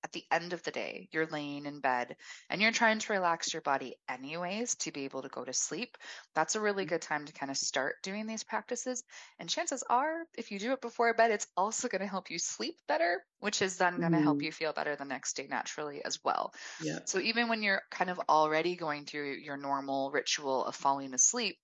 at 0.04 0.12
the 0.12 0.26
end 0.32 0.54
of 0.54 0.64
the 0.64 0.72
day, 0.72 1.08
you're 1.12 1.28
laying 1.28 1.66
in 1.66 1.80
bed 1.82 2.16
and 2.50 2.62
you're 2.62 2.72
trying 2.72 3.00
to 3.00 3.14
relax 3.14 3.54
your 3.54 3.62
body 3.62 3.96
anyways 4.10 4.76
to 4.76 4.92
be 4.92 5.06
able 5.06 5.22
to 5.22 5.30
go 5.30 5.46
to 5.46 5.54
sleep, 5.54 5.98
that's 6.36 6.56
a 6.56 6.62
really 6.62 6.86
good 6.86 7.02
time 7.02 7.26
to 7.26 7.34
kind 7.34 7.50
of 7.52 7.58
start 7.58 7.96
doing 8.04 8.26
these 8.28 8.44
practices. 8.44 9.04
And 9.40 9.50
chances 9.50 9.84
are, 9.90 10.26
if 10.38 10.52
you 10.52 10.60
do 10.60 10.74
it 10.74 10.82
before 10.82 11.14
bed, 11.14 11.32
it's 11.32 11.48
also 11.58 11.88
going 11.88 12.02
to 12.02 12.08
help 12.08 12.30
you 12.30 12.40
sleep 12.40 12.76
better, 12.88 13.26
which 13.40 13.62
is 13.62 13.78
then 13.78 14.00
going 14.00 14.12
to 14.12 14.20
help 14.20 14.42
Mhm. 14.42 14.44
you 14.44 14.52
feel 14.52 14.74
better 14.74 14.96
the 14.96 15.06
next 15.06 15.36
day 15.36 15.48
naturally 15.48 16.04
as 16.04 16.20
well. 16.24 16.54
Yeah. 16.78 17.00
So 17.06 17.20
even 17.20 17.48
when 17.50 17.64
you're 17.64 17.84
kind 17.92 18.10
of 18.10 18.20
already 18.30 18.76
going 18.76 19.06
through 19.06 19.36
your 19.36 19.58
normal 19.58 20.12
ritual 20.12 20.66
of 20.66 20.76
falling 20.76 21.14
asleep, 21.14 21.58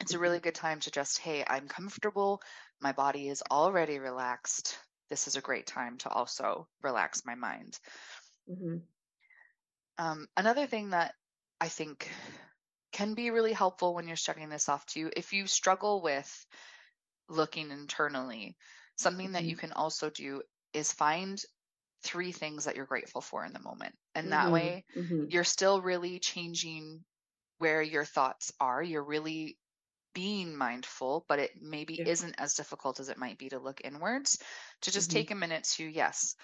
it's 0.00 0.14
a 0.14 0.20
really 0.20 0.40
good 0.40 0.54
time 0.54 0.80
to 0.80 0.90
just, 0.92 1.18
hey, 1.18 1.44
I'm 1.46 1.68
comfortable. 1.68 2.40
My 2.80 2.92
body 2.92 3.28
is 3.28 3.42
already 3.50 3.98
relaxed. 3.98 4.78
This 5.08 5.28
is 5.28 5.36
a 5.36 5.40
great 5.42 5.66
time 5.66 5.98
to 5.98 6.10
also 6.10 6.68
relax 6.82 7.24
my 7.24 7.34
mind. 7.34 7.78
hmm 8.46 8.76
Um, 9.98 10.26
another 10.36 10.66
thing 10.66 10.90
that 10.90 11.14
I 11.60 11.68
think 11.68 12.10
can 12.92 13.14
be 13.14 13.30
really 13.30 13.52
helpful 13.52 13.94
when 13.94 14.06
you're 14.06 14.16
starting 14.16 14.48
this 14.48 14.68
off 14.68 14.86
too, 14.86 15.10
if 15.16 15.32
you 15.32 15.46
struggle 15.46 16.02
with 16.02 16.46
looking 17.28 17.70
internally, 17.70 18.56
something 18.96 19.32
that 19.32 19.46
you 19.46 19.56
Mhm. 19.56 19.58
can 19.58 19.72
also 19.72 20.10
do 20.10 20.42
is 20.72 20.92
find 20.92 21.40
three 22.04 22.32
things 22.32 22.64
that 22.66 22.76
you're 22.76 22.86
grateful 22.86 23.20
for 23.22 23.44
in 23.44 23.52
the 23.54 23.60
moment. 23.60 23.96
And 24.14 24.32
that 24.32 24.52
Mhm. 24.52 24.52
way, 24.52 24.84
Mhm. 24.96 25.22
you're 25.28 25.44
still 25.44 25.82
really 25.82 26.20
changing 26.20 27.04
where 27.58 27.82
your 27.82 28.04
thoughts 28.04 28.52
are. 28.60 28.82
You're 28.82 29.04
really 29.04 29.58
being 30.14 30.56
mindful, 30.56 31.24
but 31.28 31.38
it 31.38 31.52
maybe 31.60 31.96
Yeah. 31.96 32.06
isn't 32.06 32.34
as 32.38 32.54
difficult 32.54 33.00
as 33.00 33.08
it 33.08 33.18
might 33.18 33.38
be 33.38 33.48
to 33.50 33.58
look 33.58 33.80
inwards. 33.82 34.38
To 34.82 34.90
just 34.92 35.10
Mhm. 35.10 35.10
take 35.10 35.30
a 35.30 35.34
minute 35.34 35.64
to, 35.74 35.84
yes, 35.84 36.34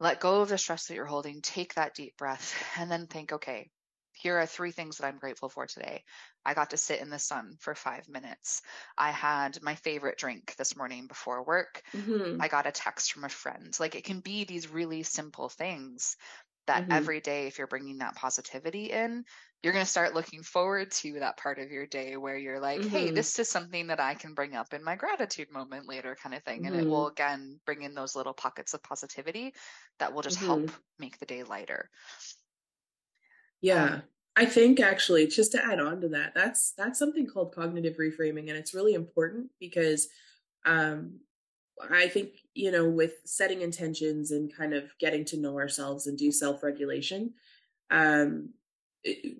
let 0.00 0.20
go 0.20 0.40
of 0.42 0.48
the 0.48 0.58
stress 0.58 0.86
that 0.86 0.94
you're 0.94 1.06
holding, 1.06 1.42
take 1.42 1.74
that 1.74 1.94
deep 1.94 2.16
breath, 2.16 2.54
and 2.78 2.90
then 2.90 3.06
think, 3.06 3.32
okay, 3.32 3.70
here 4.14 4.38
are 4.38 4.46
three 4.46 4.72
things 4.72 4.98
that 4.98 5.06
I'm 5.06 5.18
grateful 5.18 5.48
for 5.48 5.66
today. 5.66 6.04
I 6.44 6.54
got 6.54 6.70
to 6.70 6.76
sit 6.76 7.00
in 7.00 7.10
the 7.10 7.18
sun 7.18 7.56
for 7.60 7.74
five 7.74 8.08
minutes. 8.08 8.62
I 8.98 9.10
had 9.10 9.62
my 9.62 9.74
favorite 9.76 10.18
drink 10.18 10.56
this 10.56 10.76
morning 10.76 11.06
before 11.06 11.44
work. 11.44 11.82
Mhm. 11.94 12.40
I 12.40 12.48
got 12.48 12.66
a 12.66 12.72
text 12.72 13.12
from 13.12 13.24
a 13.24 13.28
friend. 13.28 13.78
Like 13.78 13.94
it 13.94 14.04
can 14.04 14.20
be 14.20 14.44
these 14.44 14.68
really 14.68 15.02
simple 15.04 15.48
things 15.48 16.16
that 16.66 16.86
Mhm. 16.86 16.90
every 16.90 17.20
day, 17.20 17.46
if 17.46 17.58
you're 17.58 17.66
bringing 17.66 17.98
that 17.98 18.16
positivity 18.16 18.90
in, 18.90 19.24
you're 19.62 19.72
going 19.74 19.84
to 19.84 19.90
start 19.90 20.14
looking 20.14 20.42
forward 20.42 20.90
to 20.90 21.20
that 21.20 21.36
part 21.36 21.58
of 21.58 21.70
your 21.70 21.86
day 21.86 22.16
where 22.16 22.36
you're 22.38 22.60
like, 22.60 22.84
hey, 22.84 23.10
Mhm. 23.10 23.10
this 23.10 23.38
is 23.38 23.48
something 23.48 23.88
that 23.88 24.00
I 24.00 24.14
can 24.14 24.34
bring 24.34 24.56
up 24.56 24.72
in 24.72 24.82
my 24.82 24.96
gratitude 24.96 25.50
moment 25.50 25.86
later, 25.86 26.16
kind 26.16 26.34
of 26.34 26.42
thing. 26.44 26.66
And 26.66 26.74
it 26.74 26.88
will, 26.88 27.06
Mhm. 27.06 27.08
again, 27.08 27.60
bring 27.66 27.82
in 27.82 27.94
those 27.94 28.16
little 28.16 28.34
pockets 28.34 28.72
of 28.74 28.82
positivity 28.82 29.54
that 29.98 30.12
will 30.14 30.22
just 30.22 30.38
help 30.38 30.70
Mhm. 30.70 30.80
make 30.98 31.18
the 31.18 31.26
day 31.26 31.42
lighter. 31.42 31.90
Yeah. 33.60 34.00
Um, 34.00 34.08
I 34.36 34.46
think 34.46 34.80
actually, 34.80 35.26
just 35.26 35.52
to 35.52 35.64
add 35.64 35.80
on 35.80 36.00
to 36.00 36.08
that, 36.10 36.34
that's 36.34 36.72
that's 36.72 36.98
something 36.98 37.26
called 37.26 37.54
cognitive 37.54 37.96
reframing, 37.96 38.48
and 38.48 38.56
it's 38.56 38.74
really 38.74 38.94
important 38.94 39.50
because 39.58 40.08
um, 40.64 41.20
I 41.90 42.08
think 42.08 42.36
you 42.54 42.70
know, 42.70 42.88
with 42.88 43.14
setting 43.24 43.62
intentions 43.62 44.30
and 44.30 44.54
kind 44.54 44.74
of 44.74 44.96
getting 44.98 45.24
to 45.26 45.38
know 45.38 45.58
ourselves 45.58 46.06
and 46.06 46.18
do 46.18 46.32
self 46.32 46.62
regulation, 46.62 47.34
um, 47.90 48.54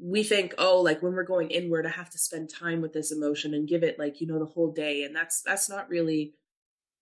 we 0.01 0.23
think, 0.23 0.55
oh, 0.59 0.81
like 0.81 1.03
when 1.03 1.15
we're 1.15 1.23
going 1.23 1.51
inward, 1.51 1.87
I 1.87 1.91
have 1.91 2.11
to 2.11 2.19
spend 2.19 2.49
time 2.49 2.81
with 2.81 2.93
this 2.93 3.13
emotion 3.13 3.55
and 3.55 3.69
give 3.69 3.83
it 3.83 3.99
like 3.99 4.21
you 4.21 4.27
know 4.27 4.39
the 4.39 4.47
whole 4.47 4.73
day, 4.73 5.05
and 5.05 5.15
that's 5.15 5.43
that's 5.43 5.69
not 5.69 5.89
really 5.89 6.35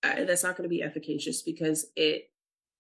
uh, 0.03 0.25
that's 0.25 0.43
not 0.43 0.57
going 0.57 0.69
to 0.69 0.75
be 0.75 0.83
efficacious 0.83 1.43
because 1.43 1.87
it 1.97 2.31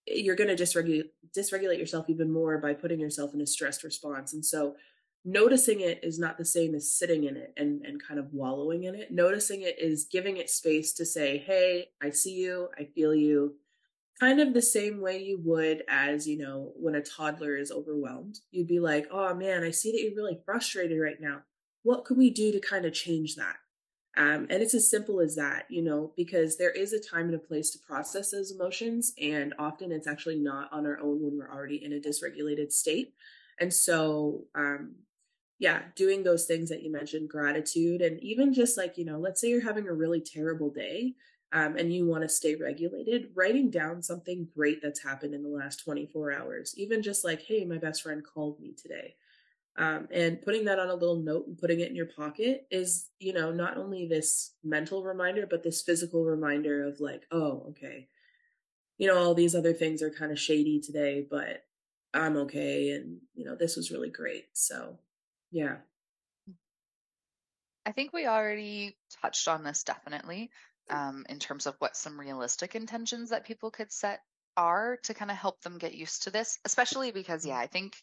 you're 0.07 0.37
going 0.37 0.55
to 0.55 0.63
dysregulate 0.63 1.11
dysregulate 1.37 1.79
yourself 1.79 2.09
even 2.09 2.33
more 2.33 2.59
by 2.59 2.73
putting 2.73 3.01
yourself 3.01 3.35
in 3.35 3.41
a 3.41 3.47
stressed 3.47 3.85
response. 3.85 4.33
And 4.33 4.45
so 4.45 4.77
noticing 5.25 5.81
it 5.81 6.01
is 6.03 6.19
not 6.19 6.39
the 6.39 6.45
same 6.45 6.75
as 6.75 6.93
sitting 6.93 7.25
in 7.25 7.37
it 7.37 7.53
and 7.57 7.83
and 7.85 8.03
kind 8.03 8.19
of 8.19 8.33
wallowing 8.33 8.85
in 8.85 8.95
it. 8.95 9.13
Noticing 9.13 9.63
it 9.63 9.79
is 9.79 10.09
giving 10.11 10.37
it 10.39 10.51
space 10.51 10.93
to 10.95 11.05
say 11.05 11.39
hey 11.39 11.91
i 12.03 12.11
see 12.11 12.35
you 12.35 12.69
i 12.79 12.85
feel 12.85 13.15
you 13.15 13.55
kind 14.21 14.41
of 14.41 14.53
the 14.53 14.63
same 14.63 15.01
way 15.01 15.23
you 15.23 15.41
would 15.45 15.83
as 15.89 16.27
you 16.27 16.39
know 16.39 16.73
when 16.77 16.95
a 16.95 17.03
toddler 17.03 17.57
is 17.57 17.71
overwhelmed 17.71 18.39
you'd 18.51 18.67
be 18.69 18.81
like 18.81 19.07
oh 19.11 19.35
man 19.35 19.63
i 19.63 19.71
see 19.71 19.93
that 19.93 20.03
you're 20.03 20.17
really 20.17 20.41
frustrated 20.45 21.01
right 21.01 21.21
now 21.21 21.41
what 21.83 22.05
could 22.05 22.17
we 22.17 22.31
do 22.31 22.51
to 22.53 22.61
kind 22.61 22.85
of 22.85 22.93
change 22.93 23.37
that 23.37 23.57
um, 24.19 24.49
and 24.51 24.63
it's 24.63 24.75
as 24.75 24.91
simple 24.91 25.21
as 25.21 25.37
that, 25.37 25.67
you 25.71 25.81
know, 25.81 26.13
because 26.17 26.59
there 26.59 26.73
is 26.73 26.93
a 26.93 26.99
time 26.99 27.27
and 27.27 27.37
a 27.37 27.39
place 27.39 27.71
to 27.71 27.79
process 27.79 28.33
those 28.33 28.51
emotions. 28.51 29.13
And 29.23 29.55
often 29.61 29.93
it's 29.93 30.09
actually 30.09 30.41
not 30.41 30.73
on 30.73 30.87
our 30.87 30.99
own 30.99 31.23
when 31.23 31.39
we're 31.39 31.53
already 31.53 31.85
in 31.85 31.93
a 31.93 32.01
dysregulated 32.01 32.73
state. 32.73 33.15
And 33.61 33.73
so, 33.73 34.45
um, 34.57 34.97
yeah, 35.61 35.83
doing 35.95 36.25
those 36.25 36.47
things 36.47 36.69
that 36.71 36.83
you 36.83 36.91
mentioned, 36.91 37.29
gratitude, 37.29 38.01
and 38.01 38.21
even 38.21 38.53
just 38.53 38.77
like, 38.77 38.99
you 38.99 39.05
know, 39.05 39.19
let's 39.19 39.41
say 39.41 39.49
you're 39.51 39.63
having 39.63 39.87
a 39.87 39.95
really 39.95 40.21
terrible 40.21 40.71
day 40.71 41.15
um, 41.53 41.77
and 41.77 41.93
you 41.93 42.07
want 42.07 42.23
to 42.23 42.29
stay 42.29 42.55
regulated, 42.55 43.31
writing 43.35 43.71
down 43.71 44.03
something 44.03 44.49
great 44.55 44.81
that's 44.83 45.03
happened 45.03 45.35
in 45.35 45.43
the 45.43 45.49
last 45.49 45.83
24 45.85 46.33
hours, 46.33 46.75
even 46.77 47.03
just 47.03 47.25
like, 47.25 47.43
hey, 47.43 47.65
my 47.65 47.79
best 47.79 48.03
friend 48.03 48.23
called 48.25 48.61
me 48.61 48.75
today 48.81 49.15
um, 49.79 50.09
and 50.11 50.43
putting 50.43 50.65
that 50.65 50.79
on 50.79 50.89
a 50.89 50.95
little 50.95 51.23
note 51.23 51.47
and 51.47 51.57
putting 51.57 51.81
it 51.81 51.89
in 51.89 51.97
your 51.97 52.07
pocket 52.07 52.67
is 52.71 53.09
you 53.21 53.33
know 53.33 53.53
not 53.53 53.77
only 53.77 54.07
this 54.07 54.55
mental 54.65 55.05
reminder 55.05 55.47
but 55.49 55.63
this 55.63 55.83
physical 55.83 56.25
reminder 56.25 56.87
of 56.87 56.99
like 57.01 57.23
oh 57.31 57.67
okay 57.71 58.09
you 58.99 59.07
know 59.07 59.17
all 59.17 59.35
these 59.35 59.55
other 59.55 59.73
things 59.73 60.03
are 60.03 60.11
kind 60.11 60.33
of 60.33 60.39
shady 60.39 60.81
today 60.81 61.25
but 61.31 61.65
i'm 62.13 62.37
okay 62.37 62.91
and 62.91 63.19
you 63.35 63.45
know 63.45 63.55
this 63.55 63.77
was 63.77 63.91
really 63.91 64.11
great. 64.11 64.47
So 64.53 64.99
yeah. 65.51 65.77
I 67.87 67.93
think 67.93 68.13
we 68.13 68.27
already 68.27 68.99
touched 69.23 69.49
on 69.49 69.65
this 69.65 69.83
definitely 69.83 70.51
um, 70.91 71.25
in 71.29 71.39
terms 71.39 71.67
of 71.67 71.77
what 71.79 71.97
some 71.97 72.19
realistic 72.19 72.75
intentions 72.75 73.31
that 73.31 73.47
people 73.47 73.71
could 73.71 73.93
set 73.93 74.21
are 74.57 74.99
to 75.05 75.15
kind 75.15 75.31
of 75.31 75.37
help 75.37 75.61
them 75.63 75.79
get 75.79 75.95
used 75.95 76.25
to 76.25 76.31
this, 76.31 76.59
especially 76.65 77.13
because, 77.13 77.47
yeah, 77.47 77.59
I 77.59 77.67
think, 77.69 77.97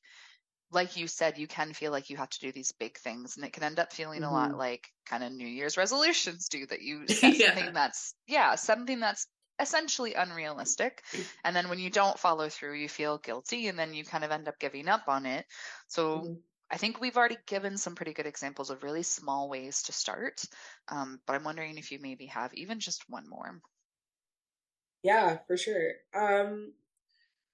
like 0.71 0.97
you 0.97 1.07
said, 1.07 1.37
you 1.37 1.47
can 1.47 1.73
feel 1.73 1.91
like 1.91 2.09
you 2.09 2.17
have 2.17 2.29
to 2.29 2.39
do 2.39 2.51
these 2.51 2.71
big 2.73 2.97
things 2.97 3.37
and 3.37 3.45
it 3.45 3.53
can 3.53 3.63
end 3.63 3.79
up 3.79 3.93
feeling 3.93 4.23
a 4.23 4.31
lot 4.31 4.51
hmm 4.51 4.57
like 4.57 4.87
kind 5.05 5.23
of 5.23 5.31
New 5.31 5.47
Year's 5.47 5.77
resolutions 5.77 6.47
do 6.49 6.65
that 6.67 6.81
you 6.81 7.07
set 7.09 7.35
yeah 7.35 7.35
something 7.37 7.73
that's, 7.73 8.15
yeah, 8.27 8.55
something 8.55 8.99
that's 8.99 9.27
essentially 9.59 10.15
unrealistic. 10.15 11.03
And 11.43 11.55
then 11.55 11.69
when 11.69 11.79
you 11.79 11.89
don't 11.89 12.19
follow 12.19 12.49
through, 12.49 12.75
you 12.79 12.89
feel 12.89 13.19
guilty 13.19 13.67
and 13.67 13.77
then 13.79 13.93
you 13.93 14.03
kind 14.03 14.23
of 14.23 14.31
end 14.31 14.47
up 14.47 14.59
giving 14.59 14.87
up 14.89 15.03
on 15.07 15.25
it. 15.25 15.45
So, 15.87 16.23
hmm 16.23 16.45
I 16.69 16.77
think 16.77 16.99
we've 17.01 17.17
already 17.17 17.37
given 17.47 17.77
some 17.77 17.95
pretty 17.95 18.13
good 18.13 18.27
examples 18.27 18.69
of 18.69 18.83
really 18.83 19.03
small 19.03 19.49
ways 19.49 19.83
to 19.83 19.93
start, 19.93 20.43
um, 20.87 21.21
but 21.25 21.33
I'm 21.35 21.43
wondering 21.43 21.77
if 21.79 21.91
you 21.91 21.99
maybe 21.99 22.27
have 22.27 22.53
even 22.53 22.79
just 22.79 23.09
one 23.09 23.27
more. 23.27 23.61
yeah 25.03 25.37
for 25.47 25.57
sure 25.57 25.93
um 26.13 26.73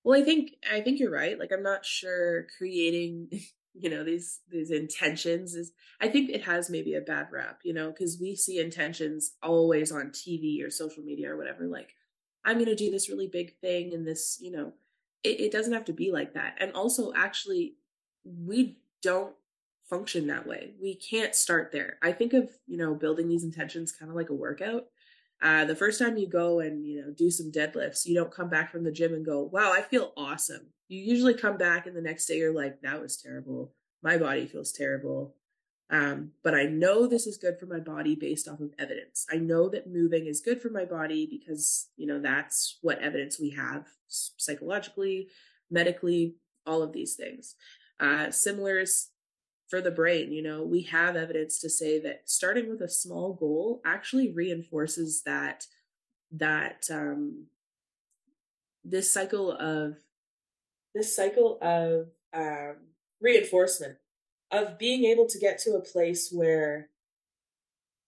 Well, 0.04 0.22
I 0.22 0.26
think 0.26 0.56
I 0.72 0.82
think 0.82 1.00
you're 1.00 1.12
right. 1.12 1.40
Like 1.40 1.52
I'm 1.54 1.64
not 1.64 1.86
sure 1.86 2.48
creating, 2.58 3.32
you 3.76 3.90
know, 3.92 4.04
these 4.06 4.42
these 4.50 4.72
intentions 4.72 5.56
is 5.56 5.74
I 6.02 6.10
think 6.10 6.30
it 6.32 6.44
has 6.46 6.70
maybe 6.72 6.96
a 6.96 7.02
bad 7.02 7.30
rap, 7.32 7.62
you 7.66 7.74
know, 7.74 7.92
because 7.92 8.20
we 8.22 8.36
see 8.38 8.60
intentions 8.60 9.38
always 9.44 9.92
on 9.94 10.12
TV 10.14 10.64
or 10.64 10.72
social 10.72 11.04
media 11.04 11.32
or 11.34 11.38
whatever, 11.38 11.68
like, 11.68 11.96
I'm 12.46 12.60
gonna 12.60 12.76
do 12.76 12.92
this 12.92 13.10
really 13.10 13.28
big 13.30 13.60
thing 13.62 13.94
and 13.96 14.08
this, 14.08 14.40
you 14.42 14.52
know, 14.52 14.74
it, 15.24 15.40
it 15.42 15.52
doesn't 15.54 15.74
have 15.74 15.86
to 15.88 15.94
be 15.94 16.12
like 16.12 16.34
that. 16.36 16.58
And 16.62 16.74
also 16.74 17.14
actually 17.14 17.78
we 18.26 18.81
don't 19.02 19.36
function 19.90 20.28
that 20.28 20.48
way. 20.48 20.74
We 20.82 20.96
can't 20.96 21.36
start 21.36 21.72
there. 21.72 21.98
I 22.02 22.12
think 22.12 22.34
of, 22.34 22.50
you 22.66 22.78
know, 22.78 22.96
building 22.96 23.28
these 23.28 23.44
intentions 23.44 23.92
kind 23.92 24.10
of 24.10 24.16
like 24.16 24.30
a 24.30 24.34
workout 24.34 24.86
uh, 25.42 25.66
the 25.66 25.76
first 25.76 26.00
time 26.00 26.18
you 26.18 26.28
go 26.28 26.60
and 26.60 26.86
you 26.86 27.02
know 27.02 27.12
do 27.12 27.32
some 27.32 27.52
deadlifts, 27.52 28.06
you 28.06 28.14
don't 28.14 28.34
come 28.34 28.50
back 28.50 28.72
from 28.72 28.84
the 28.84 28.92
gym 28.92 29.14
and 29.14 29.26
go, 29.26 29.42
"Wow, 29.42 29.72
I 29.74 29.82
feel 29.82 30.14
awesome." 30.16 30.68
You 30.88 31.02
usually 31.02 31.34
come 31.34 31.58
back 31.58 31.88
and 31.88 31.96
the 31.96 32.02
next 32.02 32.28
day 32.28 32.38
you're 32.38 32.54
like, 32.54 32.82
"That 32.82 33.02
was 33.02 33.18
terrible. 33.18 33.74
My 34.04 34.18
body 34.18 34.46
feels 34.46 34.72
terrible." 34.72 35.36
Um, 35.90 36.32
but 36.44 36.54
I 36.56 36.66
know 36.66 37.08
this 37.08 37.28
is 37.28 37.38
good 37.38 37.60
for 37.60 37.66
my 37.66 37.80
body 37.80 38.16
based 38.16 38.48
off 38.48 38.62
of 38.62 38.74
evidence. 38.80 39.26
I 39.32 39.38
know 39.38 39.68
that 39.70 39.92
moving 39.92 40.26
is 40.26 40.42
good 40.42 40.62
for 40.62 40.70
my 40.70 40.86
body 40.86 41.28
because 41.30 41.90
you 41.98 42.06
know 42.08 42.20
that's 42.20 42.78
what 42.82 43.00
evidence 43.00 43.40
we 43.40 43.50
have 43.52 43.88
psychologically, 44.08 45.30
medically, 45.72 46.36
all 46.68 46.84
of 46.84 46.94
these 46.94 47.16
things. 47.16 47.56
Uh, 48.02 48.32
similar 48.32 48.80
is 48.80 49.10
for 49.70 49.80
the 49.80 49.92
brain 49.92 50.32
you 50.34 50.42
know 50.42 50.64
we 50.64 50.82
have 50.82 51.16
evidence 51.16 51.60
to 51.60 51.70
say 51.70 52.00
that 52.00 52.24
starting 52.26 52.70
with 52.70 52.82
a 52.82 52.90
small 52.90 53.34
goal 53.34 53.82
actually 53.86 54.32
reinforces 54.34 55.22
that 55.24 55.68
that 56.32 56.88
um 56.92 57.46
this 58.84 59.14
cycle 59.14 59.52
of 59.52 59.98
this 60.94 61.16
cycle 61.16 61.58
of 61.62 62.08
um 62.34 62.76
reinforcement 63.22 63.98
of 64.52 64.78
being 64.78 65.06
able 65.06 65.26
to 65.28 65.40
get 65.40 65.60
to 65.60 65.72
a 65.76 65.82
place 65.82 66.32
where 66.32 66.90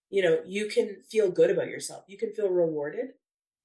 you 0.09 0.21
know 0.21 0.39
you 0.45 0.67
can 0.67 0.97
feel 1.09 1.31
good 1.31 1.50
about 1.50 1.67
yourself. 1.67 2.03
You 2.07 2.17
can 2.17 2.33
feel 2.33 2.50
rewarded 2.50 3.13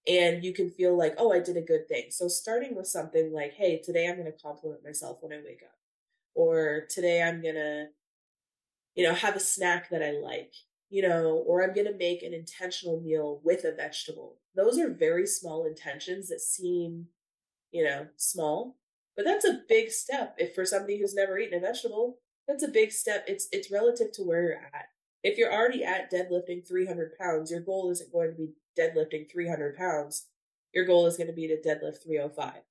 and 0.08 0.44
you 0.44 0.54
can 0.54 0.70
feel 0.70 0.96
like 0.96 1.14
oh 1.18 1.32
i 1.32 1.40
did 1.40 1.56
a 1.58 1.62
good 1.62 1.88
thing. 1.88 2.06
So 2.10 2.28
starting 2.28 2.76
with 2.76 2.88
something 2.88 3.32
like 3.32 3.54
hey 3.54 3.78
today 3.78 4.08
i'm 4.08 4.16
going 4.18 4.26
to 4.32 4.38
compliment 4.38 4.84
myself 4.84 5.18
when 5.22 5.32
i 5.32 5.42
wake 5.44 5.62
up 5.64 5.77
or 6.34 6.84
today 6.90 7.22
i'm 7.22 7.42
going 7.42 7.54
to 7.54 7.86
you 8.94 9.04
know 9.04 9.14
have 9.14 9.36
a 9.36 9.40
snack 9.40 9.88
that 9.90 10.02
i 10.02 10.10
like 10.10 10.52
you 10.90 11.02
know 11.02 11.42
or 11.46 11.62
i'm 11.62 11.74
going 11.74 11.86
to 11.86 11.96
make 11.96 12.22
an 12.22 12.34
intentional 12.34 13.00
meal 13.00 13.40
with 13.44 13.64
a 13.64 13.72
vegetable. 13.72 14.36
Those 14.54 14.78
are 14.78 14.90
very 14.90 15.26
small 15.26 15.66
intentions 15.66 16.28
that 16.28 16.40
seem 16.40 17.06
you 17.70 17.84
know 17.84 18.08
small 18.16 18.76
but 19.14 19.24
that's 19.24 19.44
a 19.44 19.60
big 19.68 19.90
step 19.90 20.34
if 20.38 20.54
for 20.54 20.64
somebody 20.64 20.98
who's 20.98 21.14
never 21.14 21.38
eaten 21.38 21.58
a 21.58 21.60
vegetable 21.60 22.18
that's 22.48 22.64
a 22.64 22.68
big 22.68 22.92
step. 22.92 23.24
It's 23.28 23.46
it's 23.52 23.70
relative 23.70 24.10
to 24.12 24.22
where 24.22 24.42
you're 24.42 24.54
at. 24.54 24.86
If 25.22 25.36
you're 25.36 25.52
already 25.52 25.84
at 25.84 26.10
deadlifting 26.10 26.66
300 26.66 27.12
pounds 27.18 27.50
your 27.50 27.60
goal 27.60 27.90
isn't 27.90 28.12
going 28.12 28.30
to 28.30 28.36
be 28.36 28.52
deadlifting 28.76 29.30
300 29.30 29.76
pounds. 29.76 30.26
Your 30.74 30.86
goal 30.86 31.06
is 31.06 31.16
going 31.16 31.26
to 31.28 31.32
be 31.32 31.48
to 31.48 31.56
deadlift 31.56 32.02
305 32.02 32.62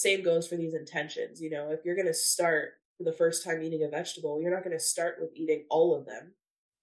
same 0.00 0.22
goes 0.22 0.48
for 0.48 0.56
these 0.56 0.72
intentions 0.72 1.42
you 1.42 1.50
know 1.50 1.70
if 1.70 1.80
you're 1.84 1.94
going 1.94 2.06
to 2.06 2.14
start 2.14 2.79
for 3.00 3.04
the 3.04 3.16
first 3.16 3.42
time 3.42 3.62
eating 3.62 3.82
a 3.82 3.88
vegetable 3.88 4.40
you're 4.40 4.52
not 4.52 4.62
going 4.62 4.76
to 4.76 4.84
start 4.84 5.16
with 5.18 5.30
eating 5.34 5.64
all 5.70 5.96
of 5.96 6.04
them 6.04 6.34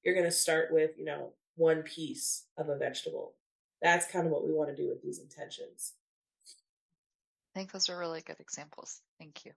you're 0.03 0.15
going 0.15 0.25
to 0.25 0.31
start 0.31 0.69
with 0.71 0.91
you 0.97 1.05
know 1.05 1.33
one 1.55 1.83
piece 1.83 2.45
of 2.57 2.69
a 2.69 2.77
vegetable 2.77 3.35
that's 3.81 4.11
kind 4.11 4.25
of 4.25 4.31
what 4.31 4.43
we 4.43 4.51
want 4.51 4.69
to 4.69 4.75
do 4.75 4.89
with 4.89 5.01
these 5.03 5.19
intentions 5.19 5.93
I 7.57 7.59
think 7.59 7.71
those 7.71 7.89
are 7.89 7.97
really 7.97 8.21
good 8.21 8.39
examples. 8.39 9.01
Thank 9.17 9.43
you. 9.43 9.51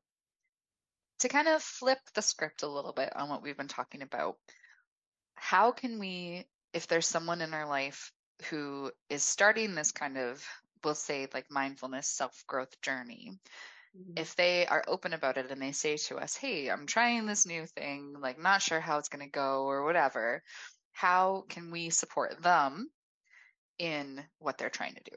To 1.19 1.29
kind 1.29 1.49
of 1.49 1.63
flip 1.63 1.99
the 2.15 2.23
script 2.23 2.63
a 2.63 2.67
little 2.67 2.95
bit 2.95 3.15
on 3.15 3.29
what 3.29 3.43
we've 3.43 3.59
been 3.59 3.69
talking 3.69 4.01
about, 4.01 4.37
how 5.35 5.71
can 5.71 5.99
we, 5.99 6.47
if 6.73 6.87
there's 6.87 7.07
someone 7.07 7.43
in 7.43 7.53
our 7.53 7.69
life 7.69 8.11
who 8.49 8.91
is 9.11 9.23
starting 9.23 9.75
this 9.75 9.93
kind 9.93 10.17
of, 10.17 10.43
we'll 10.83 10.95
say 10.95 11.29
like 11.35 11.51
mindfulness 11.51 12.09
self 12.09 12.43
growth 12.47 12.75
journey, 12.81 13.39
mm-hmm. 13.97 14.13
if 14.17 14.37
they 14.37 14.67
are 14.67 14.85
open 14.87 15.13
about 15.13 15.37
it 15.37 15.51
and 15.51 15.61
they 15.61 15.73
say 15.73 15.97
to 15.97 16.17
us, 16.17 16.37
Hey, 16.37 16.71
I'm 16.71 16.87
trying 16.87 17.27
this 17.27 17.47
new 17.47 17.67
thing, 17.67 18.15
like 18.21 18.39
not 18.39 18.63
sure 18.63 18.81
how 18.81 18.99
it's 18.99 19.09
going 19.09 19.25
to 19.25 19.31
go 19.31 19.65
or 19.65 19.85
whatever, 19.85 20.43
how 20.93 21.45
can 21.49 21.71
we 21.71 21.91
support 21.91 22.43
them 22.43 22.91
in 23.79 24.23
what 24.39 24.59
they're 24.59 24.71
trying 24.71 24.95
to 24.95 25.11
do? 25.11 25.17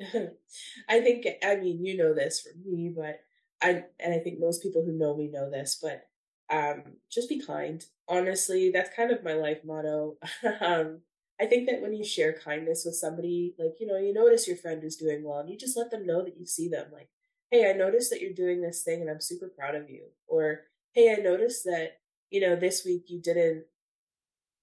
I 0.88 1.00
think 1.00 1.26
I 1.42 1.56
mean 1.56 1.84
you 1.84 1.96
know 1.96 2.14
this 2.14 2.40
for 2.40 2.50
me, 2.64 2.92
but 2.94 3.20
I 3.60 3.84
and 3.98 4.14
I 4.14 4.18
think 4.18 4.38
most 4.38 4.62
people 4.62 4.84
who 4.84 4.92
know 4.92 5.16
me 5.16 5.28
know 5.28 5.50
this, 5.50 5.78
but 5.82 6.06
um 6.54 6.82
just 7.10 7.28
be 7.28 7.40
kind. 7.40 7.84
Honestly, 8.06 8.70
that's 8.70 8.94
kind 8.94 9.10
of 9.10 9.24
my 9.24 9.34
life 9.34 9.58
motto. 9.64 10.16
um 10.60 11.00
I 11.40 11.46
think 11.46 11.68
that 11.68 11.80
when 11.80 11.94
you 11.94 12.04
share 12.04 12.32
kindness 12.32 12.84
with 12.84 12.96
somebody, 12.96 13.54
like, 13.58 13.74
you 13.78 13.86
know, 13.86 13.96
you 13.96 14.12
notice 14.12 14.48
your 14.48 14.56
friend 14.56 14.82
is 14.82 14.96
doing 14.96 15.22
well 15.24 15.38
and 15.38 15.48
you 15.48 15.56
just 15.56 15.76
let 15.76 15.90
them 15.90 16.06
know 16.06 16.24
that 16.24 16.36
you 16.36 16.46
see 16.46 16.68
them. 16.68 16.86
Like, 16.92 17.08
hey, 17.50 17.70
I 17.70 17.74
noticed 17.74 18.10
that 18.10 18.20
you're 18.20 18.32
doing 18.32 18.60
this 18.60 18.82
thing 18.82 19.00
and 19.00 19.08
I'm 19.08 19.20
super 19.20 19.48
proud 19.48 19.74
of 19.74 19.88
you. 19.88 20.08
Or, 20.26 20.62
hey, 20.94 21.14
I 21.16 21.22
noticed 21.22 21.64
that, 21.64 21.98
you 22.30 22.40
know, 22.40 22.56
this 22.56 22.84
week 22.84 23.04
you 23.06 23.20
didn't 23.20 23.64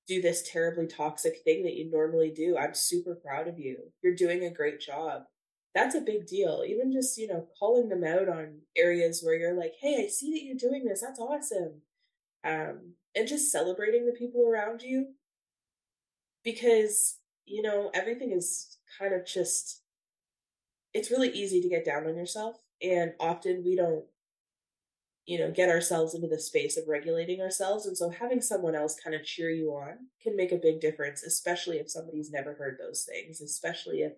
do 0.08 0.22
this 0.22 0.48
terribly 0.51 0.86
toxic 0.86 1.38
thing 1.44 1.63
that 1.63 1.75
you 1.75 1.89
normally 1.89 2.29
do. 2.29 2.58
I'm 2.58 2.75
super 2.75 3.15
proud 3.15 3.48
of 3.48 3.58
you. 3.58 3.91
You're 4.03 4.15
doing 4.15 4.44
a 4.44 4.53
great 4.53 4.79
job. 4.79 5.24
That's 5.74 5.96
a 5.96 6.01
big 6.01 6.27
deal. 6.27 6.63
Even 6.67 6.91
just, 6.91 7.17
you 7.17 7.27
know, 7.27 7.48
calling 7.58 7.89
them 7.89 8.03
out 8.03 8.29
on 8.29 8.60
areas 8.77 9.22
where 9.24 9.36
you're 9.36 9.58
like, 9.58 9.74
hey, 9.82 10.05
I 10.05 10.10
see 10.10 10.32
that 10.32 10.44
you're 10.44 10.55
doing 10.55 10.86
this. 10.86 11.01
That's 11.01 11.20
awesome. 11.20 11.82
Um, 12.44 12.94
and 13.15 13.27
just 13.27 13.51
celebrating 13.51 14.05
the 14.05 14.12
people 14.12 14.48
around 14.48 14.82
you. 14.82 15.08
Because, 16.45 17.17
you 17.45 17.62
know, 17.62 17.91
everything 17.93 18.31
is 18.31 18.77
kind 18.97 19.13
of 19.13 19.25
just, 19.25 19.81
it's 20.93 21.12
really 21.12 21.29
easy 21.29 21.62
to 21.62 21.67
get 21.69 21.84
down 21.84 22.08
on 22.08 22.15
yourself. 22.15 22.55
And 22.81 23.13
often 23.19 23.63
we 23.65 23.75
don't 23.75 24.05
you 25.25 25.39
know, 25.39 25.51
get 25.51 25.69
ourselves 25.69 26.13
into 26.13 26.27
the 26.27 26.39
space 26.39 26.77
of 26.77 26.88
regulating 26.88 27.41
ourselves. 27.41 27.86
And 27.88 27.97
so 27.97 28.10
having 28.10 28.41
someone 28.41 28.75
else 28.75 28.99
kind 29.03 29.15
of 29.15 29.23
cheer 29.23 29.49
you 29.49 29.71
on 29.71 30.08
can 30.21 30.36
make 30.36 30.51
a 30.51 30.58
big 30.58 30.79
difference, 30.79 31.23
especially 31.23 31.77
if 31.77 31.89
somebody's 31.89 32.31
never 32.31 32.53
heard 32.53 32.77
those 32.79 33.03
things, 33.03 33.41
especially 33.41 34.01
if 34.01 34.13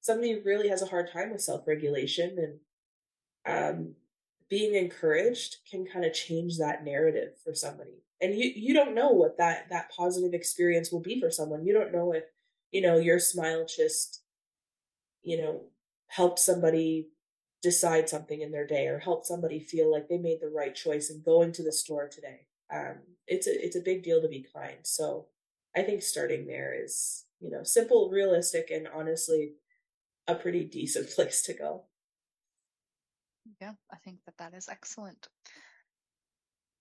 somebody 0.00 0.40
really 0.40 0.68
has 0.68 0.80
a 0.80 0.86
hard 0.86 1.12
time 1.12 1.32
with 1.32 1.42
self 1.42 1.66
regulation 1.66 2.58
and 3.44 3.78
um, 3.78 3.94
being 4.48 4.74
encouraged 4.74 5.56
can 5.70 5.84
kind 5.84 6.06
of 6.06 6.14
change 6.14 6.56
that 6.56 6.82
narrative 6.82 7.34
for 7.44 7.54
somebody. 7.54 8.02
And 8.20 8.34
you, 8.34 8.50
you 8.54 8.74
don't 8.74 8.94
know 8.94 9.10
what 9.10 9.38
that, 9.38 9.68
that 9.70 9.90
positive 9.96 10.34
experience 10.34 10.90
will 10.90 11.00
be 11.00 11.20
for 11.20 11.30
someone. 11.30 11.64
You 11.64 11.72
don't 11.72 11.92
know 11.92 12.12
if, 12.12 12.24
you 12.72 12.82
know, 12.82 12.98
your 12.98 13.18
smile 13.18 13.64
just, 13.66 14.22
you 15.22 15.40
know, 15.40 15.62
helped 16.08 16.38
somebody 16.38 17.08
decide 17.62 18.08
something 18.08 18.40
in 18.40 18.52
their 18.52 18.66
day 18.66 18.86
or 18.86 18.98
help 18.98 19.24
somebody 19.24 19.60
feel 19.60 19.90
like 19.90 20.08
they 20.08 20.18
made 20.18 20.40
the 20.40 20.50
right 20.54 20.74
choice 20.74 21.10
in 21.10 21.22
going 21.22 21.52
to 21.52 21.62
the 21.62 21.72
store 21.72 22.08
today. 22.08 22.46
Um, 22.72 22.96
it's 23.26 23.46
a 23.46 23.64
it's 23.64 23.76
a 23.76 23.80
big 23.80 24.02
deal 24.02 24.20
to 24.20 24.28
be 24.28 24.46
kind. 24.54 24.78
So 24.82 25.26
I 25.76 25.82
think 25.82 26.02
starting 26.02 26.46
there 26.46 26.74
is 26.74 27.24
you 27.40 27.50
know 27.50 27.62
simple, 27.62 28.10
realistic, 28.10 28.70
and 28.70 28.88
honestly 28.88 29.54
a 30.26 30.34
pretty 30.34 30.64
decent 30.64 31.10
place 31.14 31.42
to 31.42 31.54
go. 31.54 31.84
Yeah, 33.60 33.72
I 33.92 33.96
think 33.96 34.18
that 34.26 34.36
that 34.38 34.54
is 34.54 34.68
excellent. 34.68 35.28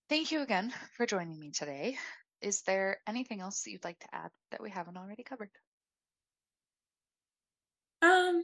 Thank 0.10 0.32
you 0.32 0.42
again 0.42 0.74
for 0.96 1.06
joining 1.06 1.38
me 1.38 1.52
today. 1.52 1.98
Is 2.42 2.62
there 2.62 3.00
anything 3.08 3.42
else 3.42 3.64
that 3.64 3.72
you'd 3.72 3.84
like 3.84 4.00
to 4.00 4.16
add 4.16 4.32
that 4.52 4.62
we 4.62 4.70
haven't 4.70 4.98
already 4.98 5.24
covered? 5.24 5.50
Um, 8.02 8.44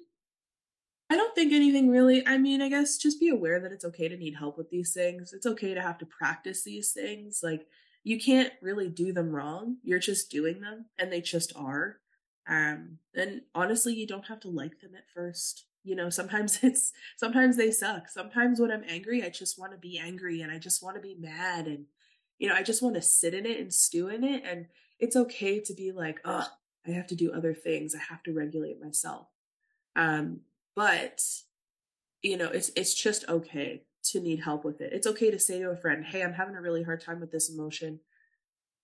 I 1.09 1.15
don't 1.15 1.33
think 1.35 1.53
anything 1.53 1.89
really. 1.89 2.25
I 2.27 2.37
mean, 2.37 2.61
I 2.61 2.67
guess 2.69 2.97
just 2.97 3.19
be 3.19 3.29
aware 3.29 3.61
that 3.61 3.71
it's 3.71 3.85
okay 3.85 4.09
to 4.09 4.17
need 4.17 4.35
help 4.35 4.57
with 4.57 4.69
these 4.71 4.93
things. 4.93 5.31
It's 5.31 5.45
okay 5.45 5.73
to 5.73 5.81
have 5.81 5.97
to 5.99 6.05
practice 6.05 6.63
these 6.63 6.91
things. 6.91 7.41
Like 7.41 7.65
you 8.03 8.19
can't 8.19 8.51
really 8.61 8.89
do 8.89 9.13
them 9.13 9.31
wrong. 9.31 9.77
You're 9.83 9.99
just 9.99 10.31
doing 10.31 10.59
them 10.59 10.87
and 10.99 11.11
they 11.11 11.21
just 11.21 11.53
are. 11.55 11.99
Um 12.47 12.97
and 13.15 13.43
honestly, 13.55 13.93
you 13.93 14.07
don't 14.07 14.27
have 14.27 14.41
to 14.41 14.49
like 14.49 14.81
them 14.81 14.95
at 14.95 15.09
first. 15.13 15.65
You 15.83 15.95
know, 15.95 16.09
sometimes 16.09 16.59
it's 16.63 16.93
sometimes 17.17 17.57
they 17.57 17.71
suck. 17.71 18.09
Sometimes 18.09 18.59
when 18.59 18.71
I'm 18.71 18.85
angry, 18.87 19.23
I 19.23 19.29
just 19.29 19.59
want 19.59 19.71
to 19.73 19.77
be 19.77 19.99
angry 19.99 20.41
and 20.41 20.51
I 20.51 20.57
just 20.57 20.83
want 20.83 20.95
to 20.95 21.01
be 21.01 21.15
mad 21.15 21.67
and 21.67 21.85
you 22.39 22.49
know, 22.49 22.55
I 22.55 22.63
just 22.63 22.81
want 22.81 22.95
to 22.95 23.01
sit 23.01 23.33
in 23.33 23.45
it 23.45 23.59
and 23.59 23.73
stew 23.73 24.09
in 24.09 24.23
it 24.23 24.43
and 24.45 24.67
it's 24.99 25.15
okay 25.15 25.59
to 25.61 25.73
be 25.73 25.91
like, 25.91 26.19
"Oh, 26.25 26.47
I 26.87 26.91
have 26.91 27.07
to 27.07 27.15
do 27.15 27.31
other 27.31 27.53
things. 27.53 27.95
I 27.95 27.99
have 27.99 28.23
to 28.23 28.33
regulate 28.33 28.81
myself." 28.81 29.27
Um 29.95 30.41
but 30.75 31.21
you 32.21 32.37
know, 32.37 32.49
it's 32.49 32.71
it's 32.75 32.93
just 32.93 33.27
okay 33.29 33.83
to 34.03 34.19
need 34.19 34.41
help 34.41 34.65
with 34.65 34.81
it. 34.81 34.93
It's 34.93 35.07
okay 35.07 35.31
to 35.31 35.39
say 35.39 35.59
to 35.59 35.69
a 35.69 35.77
friend, 35.77 36.05
"Hey, 36.05 36.23
I'm 36.23 36.33
having 36.33 36.55
a 36.55 36.61
really 36.61 36.83
hard 36.83 37.01
time 37.01 37.19
with 37.19 37.31
this 37.31 37.49
emotion. 37.49 37.99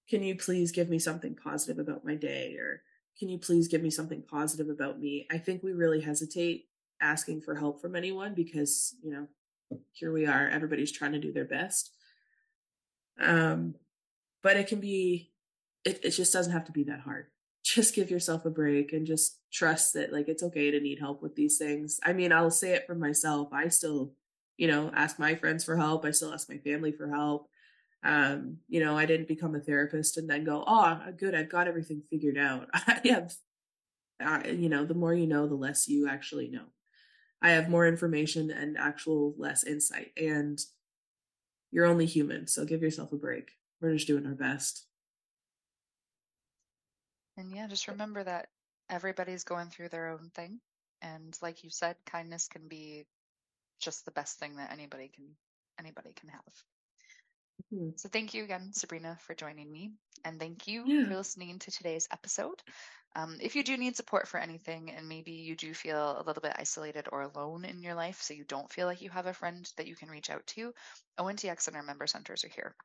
Can 0.10 0.24
you 0.24 0.36
please 0.36 0.72
give 0.72 0.90
me 0.90 1.00
something 1.00 1.36
positive 1.36 1.80
about 1.80 2.06
my 2.06 2.16
day 2.16 2.56
or 2.56 2.84
can 3.18 3.30
you 3.30 3.38
please 3.38 3.68
give 3.68 3.82
me 3.82 3.90
something 3.90 4.24
positive 4.24 4.70
about 4.70 5.00
me?" 5.00 5.28
I 5.32 5.38
think 5.38 5.64
we 5.64 5.74
really 5.74 6.02
hesitate 6.02 6.69
asking 7.02 7.42
for 7.42 7.56
help 7.56 7.82
from 7.82 7.96
anyone 7.96 8.34
because, 8.34 8.96
you 9.04 9.12
know, 9.12 9.28
here 9.92 10.12
we 10.12 10.26
are, 10.26 10.48
everybody's 10.48 10.92
trying 10.92 11.12
to 11.14 11.20
do 11.20 11.32
their 11.32 11.46
best. 11.46 11.92
Um 13.20 13.76
but 14.42 14.58
it 14.58 14.68
can 14.68 14.80
be 14.80 15.32
it, 15.84 16.00
it 16.04 16.12
just 16.12 16.34
doesn't 16.34 16.54
have 16.54 16.66
to 16.66 16.72
be 16.72 16.84
that 16.86 17.02
hard 17.02 17.28
just 17.64 17.96
give 17.96 18.10
yourself 18.10 18.46
a 18.46 18.50
break 18.50 18.94
and 18.94 19.06
just 19.06 19.40
trust 19.52 19.94
that 19.94 20.14
like 20.14 20.28
it's 20.28 20.44
okay 20.44 20.72
to 20.72 20.80
need 20.80 21.00
help 21.00 21.22
with 21.22 21.36
these 21.36 21.58
things. 21.58 22.00
I 22.04 22.14
mean, 22.14 22.32
I'll 22.32 22.52
say 22.52 22.74
it 22.74 22.86
for 22.88 22.96
myself. 22.96 23.50
I 23.52 23.68
still, 23.68 24.14
you 24.58 24.68
know, 24.68 24.92
ask 24.96 25.20
my 25.20 25.36
friends 25.36 25.64
for 25.64 25.76
help. 25.76 26.06
I 26.06 26.12
still 26.12 26.34
ask 26.34 26.50
my 26.50 26.58
family 26.58 26.92
for 26.92 27.10
help. 27.10 27.50
Um, 28.04 28.58
you 28.70 28.80
know, 28.80 28.98
I 28.98 29.06
didn't 29.06 29.28
become 29.28 29.56
a 29.56 29.60
therapist 29.60 30.18
and 30.18 30.30
then 30.30 30.46
go, 30.46 30.64
"Oh, 30.66 31.02
good, 31.18 31.36
I've 31.36 31.50
got 31.50 31.68
everything 31.68 32.02
figured 32.10 32.38
out." 32.38 32.70
I 32.74 33.02
have 33.06 33.34
uh, 34.24 34.42
you 34.48 34.70
know, 34.70 34.86
the 34.86 34.94
more 34.94 35.14
you 35.14 35.28
know, 35.28 35.48
the 35.48 35.56
less 35.56 35.88
you 35.88 36.08
actually 36.08 36.50
know. 36.50 36.66
I 37.42 37.52
have 37.52 37.70
more 37.70 37.88
information 37.88 38.52
and 38.52 38.78
actual 38.78 39.34
less 39.38 39.64
insight 39.64 40.12
and 40.18 40.60
you're 41.72 41.86
only 41.86 42.06
human, 42.06 42.48
so 42.48 42.66
give 42.66 42.82
yourself 42.82 43.14
a 43.14 43.18
break. 43.18 43.52
We're 43.80 43.94
just 43.94 44.08
doing 44.08 44.26
our 44.26 44.34
best. 44.34 44.86
And 47.38 47.52
yeah, 47.56 47.68
just 47.68 47.88
remember 47.88 48.24
that 48.24 48.48
everybody's 48.90 49.44
going 49.44 49.68
through 49.70 49.90
their 49.90 50.10
own 50.10 50.32
thing. 50.34 50.60
And 51.02 51.38
like 51.42 51.64
you 51.64 51.70
said, 51.70 51.96
kindness 52.06 52.48
can 52.48 52.68
be 52.68 53.06
just 53.80 54.04
the 54.04 54.12
best 54.12 54.40
thing 54.40 54.58
that 54.58 54.74
anybody 54.74 55.10
can 55.14 55.26
anybody 55.80 56.12
can 56.14 56.30
have. 56.30 56.42
Hmm. 57.70 57.90
So 57.96 58.10
thank 58.10 58.34
you 58.34 58.44
again, 58.44 58.74
Sabrina, 58.74 59.18
for 59.22 59.36
joining 59.36 59.72
me. 59.72 59.92
And 60.24 60.40
thank 60.40 60.68
you 60.68 60.88
Yeah. 60.88 61.06
for 61.06 61.16
listening 61.16 61.60
to 61.60 61.72
today's 61.72 62.08
episode. 62.12 62.62
Um, 63.16 63.38
if 63.42 63.56
you 63.56 63.64
do 63.64 63.78
need 63.78 63.96
support 63.96 64.28
for 64.28 64.40
anything 64.40 64.92
and 64.92 65.08
maybe 65.08 65.32
you 65.34 65.56
do 65.56 65.74
feel 65.74 66.18
a 66.20 66.24
little 66.24 66.42
bit 66.42 66.56
isolated 66.58 67.08
or 67.12 67.22
alone 67.22 67.66
in 67.66 67.82
your 67.84 67.96
life, 67.96 68.22
so 68.22 68.34
you 68.34 68.46
don't 68.46 68.72
feel 68.72 68.88
like 68.88 69.02
you 69.02 69.10
have 69.12 69.26
a 69.28 69.34
friend 69.34 69.70
that 69.78 69.88
you 69.88 69.96
can 69.96 70.10
reach 70.10 70.30
out 70.30 70.46
to, 70.48 70.74
ONTX 71.20 71.68
and 71.68 71.76
our 71.78 71.84
member 71.84 72.08
centers 72.08 72.44
are 72.46 72.50
here. 72.50 72.76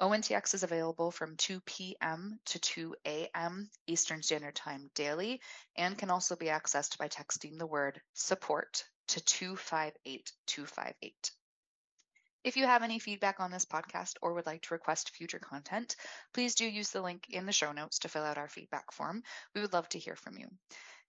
ONTX 0.00 0.54
is 0.54 0.62
available 0.62 1.10
from 1.10 1.36
2 1.36 1.60
p.m. 1.66 2.40
to 2.46 2.58
2 2.58 2.96
a.m. 3.04 3.68
Eastern 3.86 4.22
Standard 4.22 4.54
Time 4.54 4.90
daily 4.94 5.42
and 5.76 5.98
can 5.98 6.08
also 6.08 6.34
be 6.34 6.46
accessed 6.46 6.96
by 6.96 7.08
texting 7.08 7.58
the 7.58 7.66
word 7.66 8.00
support 8.14 8.86
to 9.08 9.22
258258. 9.22 11.30
If 12.44 12.56
you 12.58 12.66
have 12.66 12.82
any 12.82 12.98
feedback 12.98 13.40
on 13.40 13.50
this 13.50 13.64
podcast 13.64 14.16
or 14.22 14.34
would 14.34 14.46
like 14.46 14.62
to 14.62 14.74
request 14.74 15.10
future 15.10 15.40
content, 15.40 15.96
please 16.34 16.54
do 16.54 16.66
use 16.66 16.90
the 16.90 17.02
link 17.02 17.26
in 17.30 17.46
the 17.46 17.52
show 17.52 17.72
notes 17.72 17.98
to 18.00 18.08
fill 18.08 18.22
out 18.22 18.38
our 18.38 18.48
feedback 18.48 18.92
form. 18.92 19.22
We 19.54 19.62
would 19.62 19.72
love 19.72 19.88
to 19.88 19.98
hear 19.98 20.14
from 20.14 20.38
you. 20.38 20.48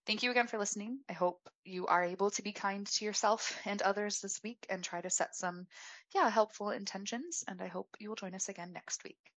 Thank 0.07 0.23
you 0.23 0.31
again 0.31 0.47
for 0.47 0.57
listening. 0.57 1.01
I 1.09 1.13
hope 1.13 1.49
you 1.65 1.87
are 1.87 2.03
able 2.03 2.31
to 2.31 2.41
be 2.41 2.53
kind 2.53 2.87
to 2.87 3.05
yourself 3.05 3.59
and 3.65 3.81
others 3.81 4.21
this 4.21 4.41
week 4.43 4.65
and 4.69 4.83
try 4.83 5.01
to 5.01 5.09
set 5.09 5.35
some, 5.35 5.67
yeah, 6.13 6.29
helpful 6.29 6.69
intentions. 6.69 7.43
And 7.47 7.61
I 7.61 7.67
hope 7.67 7.97
you 7.99 8.09
will 8.09 8.15
join 8.15 8.33
us 8.33 8.49
again 8.49 8.71
next 8.71 9.03
week. 9.03 9.34